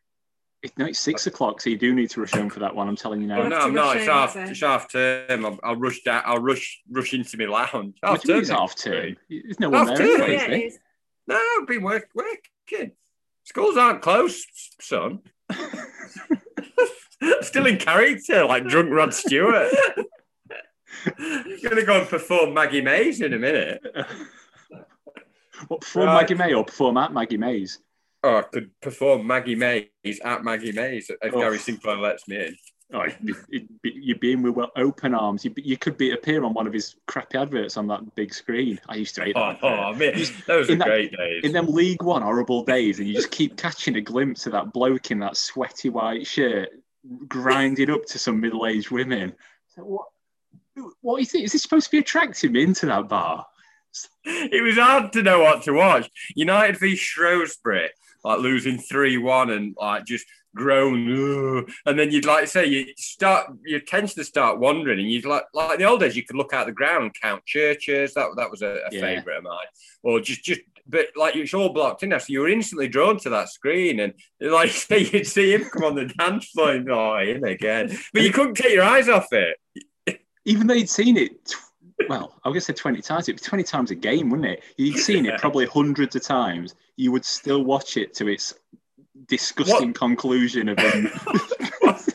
[0.63, 2.87] It, no, it's six o'clock, so you do need to rush home for that one.
[2.87, 3.41] I'm telling you Oh, now.
[3.41, 3.97] We'll no, I'm not.
[3.97, 4.35] It's half.
[4.35, 5.45] It's half term.
[5.45, 6.23] I'll, I'll rush down.
[6.25, 7.95] I'll rush rush into my lounge.
[7.99, 9.15] What do you mean it's half term?
[9.29, 10.79] There's no one there term, yeah, is it.
[11.27, 12.93] No, I've been work, working.
[13.43, 14.47] Schools aren't closed,
[14.81, 15.19] son.
[17.41, 19.71] Still in character, like drunk Rod Stewart.
[21.63, 23.85] Gonna go and perform Maggie Mays in a minute.
[25.67, 26.21] What, perform Right.
[26.21, 27.79] Maggie May or perform at Maggie Mays?
[28.23, 29.87] Oh, I could perform Maggie Mays
[30.23, 31.39] at Maggie Mays if Oh.
[31.39, 32.57] Gary Sinclair lets me in.
[32.93, 35.43] Oh, it'd be, it'd be, you'd be in with open arms.
[35.43, 38.79] You, you could be appear on one of his crappy adverts on that big screen.
[38.87, 39.59] I used to hate Oh, that.
[39.63, 40.15] oh, oh advert.
[40.15, 41.43] man, those in are that- great days.
[41.43, 44.71] in them League One horrible days, and you just keep catching a glimpse of that
[44.71, 46.69] bloke in that sweaty white shirt
[47.27, 49.33] grinding up to some middle-aged women.
[49.75, 50.07] So what?
[51.01, 51.41] What is it?
[51.43, 53.45] Is this supposed to be attracting me into that bar?
[54.25, 56.09] It was hard to know what to watch.
[56.35, 57.89] United v Shrewsbury,
[58.23, 60.25] like losing three one and like just
[60.55, 65.09] groan, "Ugh." and then you'd like say you start your attention to start wandering, and
[65.11, 68.13] you'd like like the old days you could look out the ground and count churches.
[68.13, 69.01] That that was a, a Yeah.
[69.01, 69.67] favourite of mine,
[70.03, 73.17] or just just but like it's all blocked in there, so you were instantly drawn
[73.19, 76.89] to that screen, and like say you'd see him come on the dance floor, and
[76.91, 79.57] oh, in again, but you couldn't take your eyes off it.
[80.45, 81.55] Even though you'd seen it,
[82.09, 83.27] well, I was gonna say twenty times.
[83.29, 84.63] It'd be twenty times a game, wouldn't it?
[84.77, 85.35] You'd seen Yeah.
[85.35, 86.75] it probably hundreds of times.
[86.97, 88.53] You would still watch it to its
[89.27, 91.09] disgusting conclusion of um,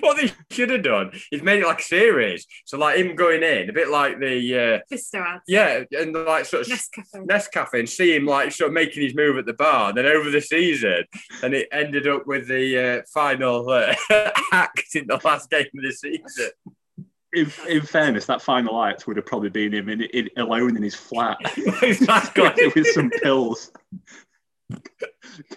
[0.00, 3.42] What they should have done is made it like a series, so like him going
[3.42, 5.42] in, a bit like the uh, Bisto ads.
[5.48, 7.26] yeah, and like sort of Nescafe.
[7.26, 9.88] Nescafe and see him like sort of making his move at the bar.
[9.88, 11.04] And then over the season,
[11.42, 13.92] and it ended up with the uh, final uh,
[14.52, 16.50] act in the last game of the season.
[17.32, 20.82] In, in fairness, that final act would have probably been him in, in, alone in
[20.82, 21.38] his flat
[21.82, 22.72] exactly.
[22.74, 23.70] with some pills.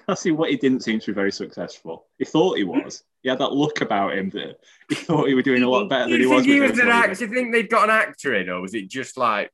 [0.08, 2.08] I see what he didn't seem to be very successful.
[2.18, 3.04] He thought he was.
[3.22, 4.58] He had that look about him that
[4.90, 6.44] he thought he was doing a lot better than he you was.
[6.44, 7.16] think he was an actor?
[7.16, 9.52] Do you think they'd got an actor in, or was it just like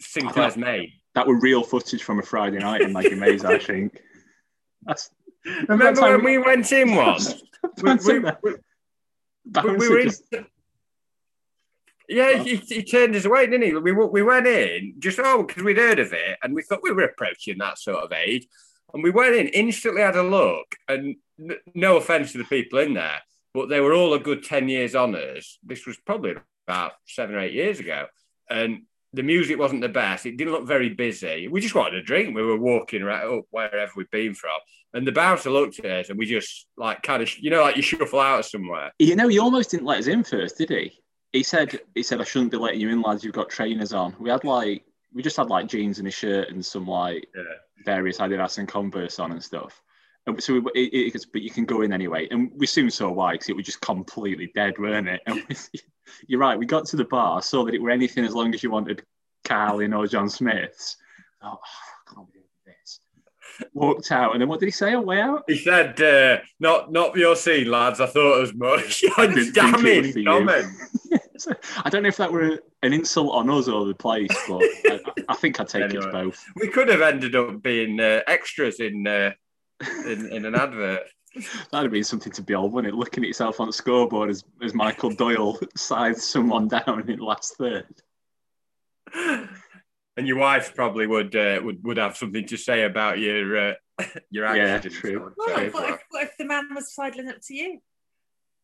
[0.00, 0.90] Sinclair's name?
[1.14, 4.00] That were real footage from a Friday night in Maggie Mays, I think.
[4.82, 5.10] That's
[5.44, 7.42] Remember time when we went in once?
[7.82, 8.54] we, we, we,
[9.64, 10.10] we, we were in,
[12.08, 13.74] yeah, he, he turned us away, didn't he?
[13.74, 16.92] We, we went in just oh because we'd heard of it and we thought we
[16.92, 18.46] were approaching that sort of age,
[18.92, 22.78] and we went in instantly had a look and n- no offense to the people
[22.78, 23.20] in there,
[23.54, 25.58] but they were all a good ten years on us.
[25.62, 26.34] This was probably
[26.66, 28.06] about seven or eight years ago,
[28.50, 28.82] and
[29.14, 30.26] the music wasn't the best.
[30.26, 31.48] It didn't look very busy.
[31.48, 32.34] We just wanted a drink.
[32.34, 34.58] We were walking right up wherever we'd been from,
[34.94, 37.76] and the bouncer looked at us, and we just like kind of you know like
[37.76, 38.92] you shuffle out of somewhere.
[38.98, 41.01] You know, he almost didn't let us in first, did he?
[41.32, 43.24] He said, "He said I shouldn't be letting you in, lads.
[43.24, 46.48] You've got trainers on." We had like, we just had like jeans and a shirt
[46.50, 47.42] and some like Yeah.
[47.84, 49.82] various Adidas and Converse on and stuff.
[50.26, 52.28] And so, we, it, it, but you can go in anyway.
[52.30, 55.20] And we soon saw why, because it was just completely dead, weren't it?
[55.26, 55.56] And we,
[56.28, 56.58] you're right.
[56.58, 59.02] We got to the bar, saw that it were anything as long as you wanted
[59.44, 60.96] Carling or John Smith's.
[61.42, 63.00] Oh, I can't believe this.
[63.74, 65.42] Walked out, and then what did he say on the way out?
[65.48, 68.00] He said, uh, "Not, not your scene, lads.
[68.00, 70.24] I thought as much." I didn't think it was for you.
[70.24, 70.66] comment.
[71.42, 71.52] So,
[71.84, 75.00] I don't know if that were an insult on us or the place, but I,
[75.28, 76.04] I think I'd take it Anyway.
[76.06, 76.44] to both.
[76.56, 79.32] We could have ended up being uh, extras in, uh,
[80.06, 81.02] in in an advert.
[81.34, 82.96] That'd have been something to behold, wouldn't it?
[82.96, 87.56] Looking at yourself on the scoreboard as, as Michael Doyle scythes someone down in last
[87.56, 87.86] third.
[89.14, 93.74] And your wife probably would uh, would would have something to say about your uh,
[94.30, 95.32] your Yeah, true.
[95.36, 95.72] Well, what, if,
[96.10, 97.80] what if the man was sidling up to you?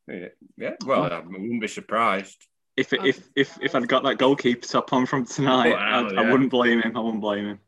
[0.07, 2.37] yeah, yeah, well, I wouldn't be surprised.
[2.79, 6.20] If if if if I'd got that goalkeeper top on from tonight, Wow, I'd, yeah.
[6.20, 6.97] I wouldn't blame him.
[6.97, 7.61] I wouldn't blame him.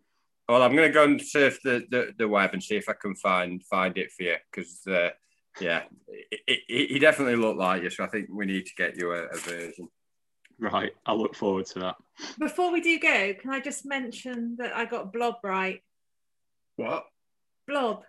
[0.48, 2.94] Well, I'm going to go and surf the, the, the web and see if I
[3.00, 5.10] can find find it for you because, uh,
[5.60, 7.90] yeah, it, it, he definitely looked like you.
[7.90, 9.88] So I think we need to get you a, a version.
[10.58, 11.96] Right, I look forward to that.
[12.38, 15.82] Before we do go, can I just mention that I got Blob right?
[16.76, 17.06] What?
[17.68, 18.02] Blob.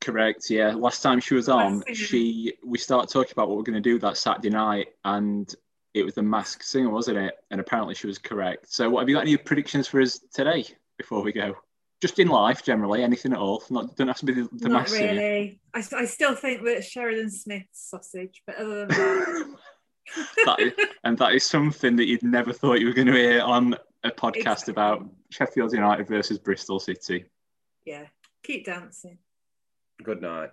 [0.00, 0.50] Correct.
[0.50, 0.74] Yeah.
[0.74, 3.98] Last time she was on, she we started talking about what we're going to do
[3.98, 5.52] that Saturday night, and
[5.94, 7.34] it was the Masked Singer, wasn't it?
[7.50, 8.72] And apparently she was correct.
[8.72, 10.64] So, what have you got any predictions for us today
[10.98, 11.54] before we go?
[12.00, 13.62] Just in life, generally, anything at all.
[13.70, 15.12] Not don't have to be the, the Not Masked Singer.
[15.12, 15.60] really.
[15.74, 19.56] I, I still think that Sheridan Smith's sausage, but other than that,
[20.46, 20.72] That is,
[21.04, 24.10] and that is something that you'd never thought you were going to hear on a
[24.10, 24.36] podcast
[24.68, 24.72] Exactly.
[24.72, 27.24] about Sheffield United versus Bristol City.
[27.86, 28.06] yeah,
[28.42, 29.18] keep dancing.
[30.02, 30.50] Good night.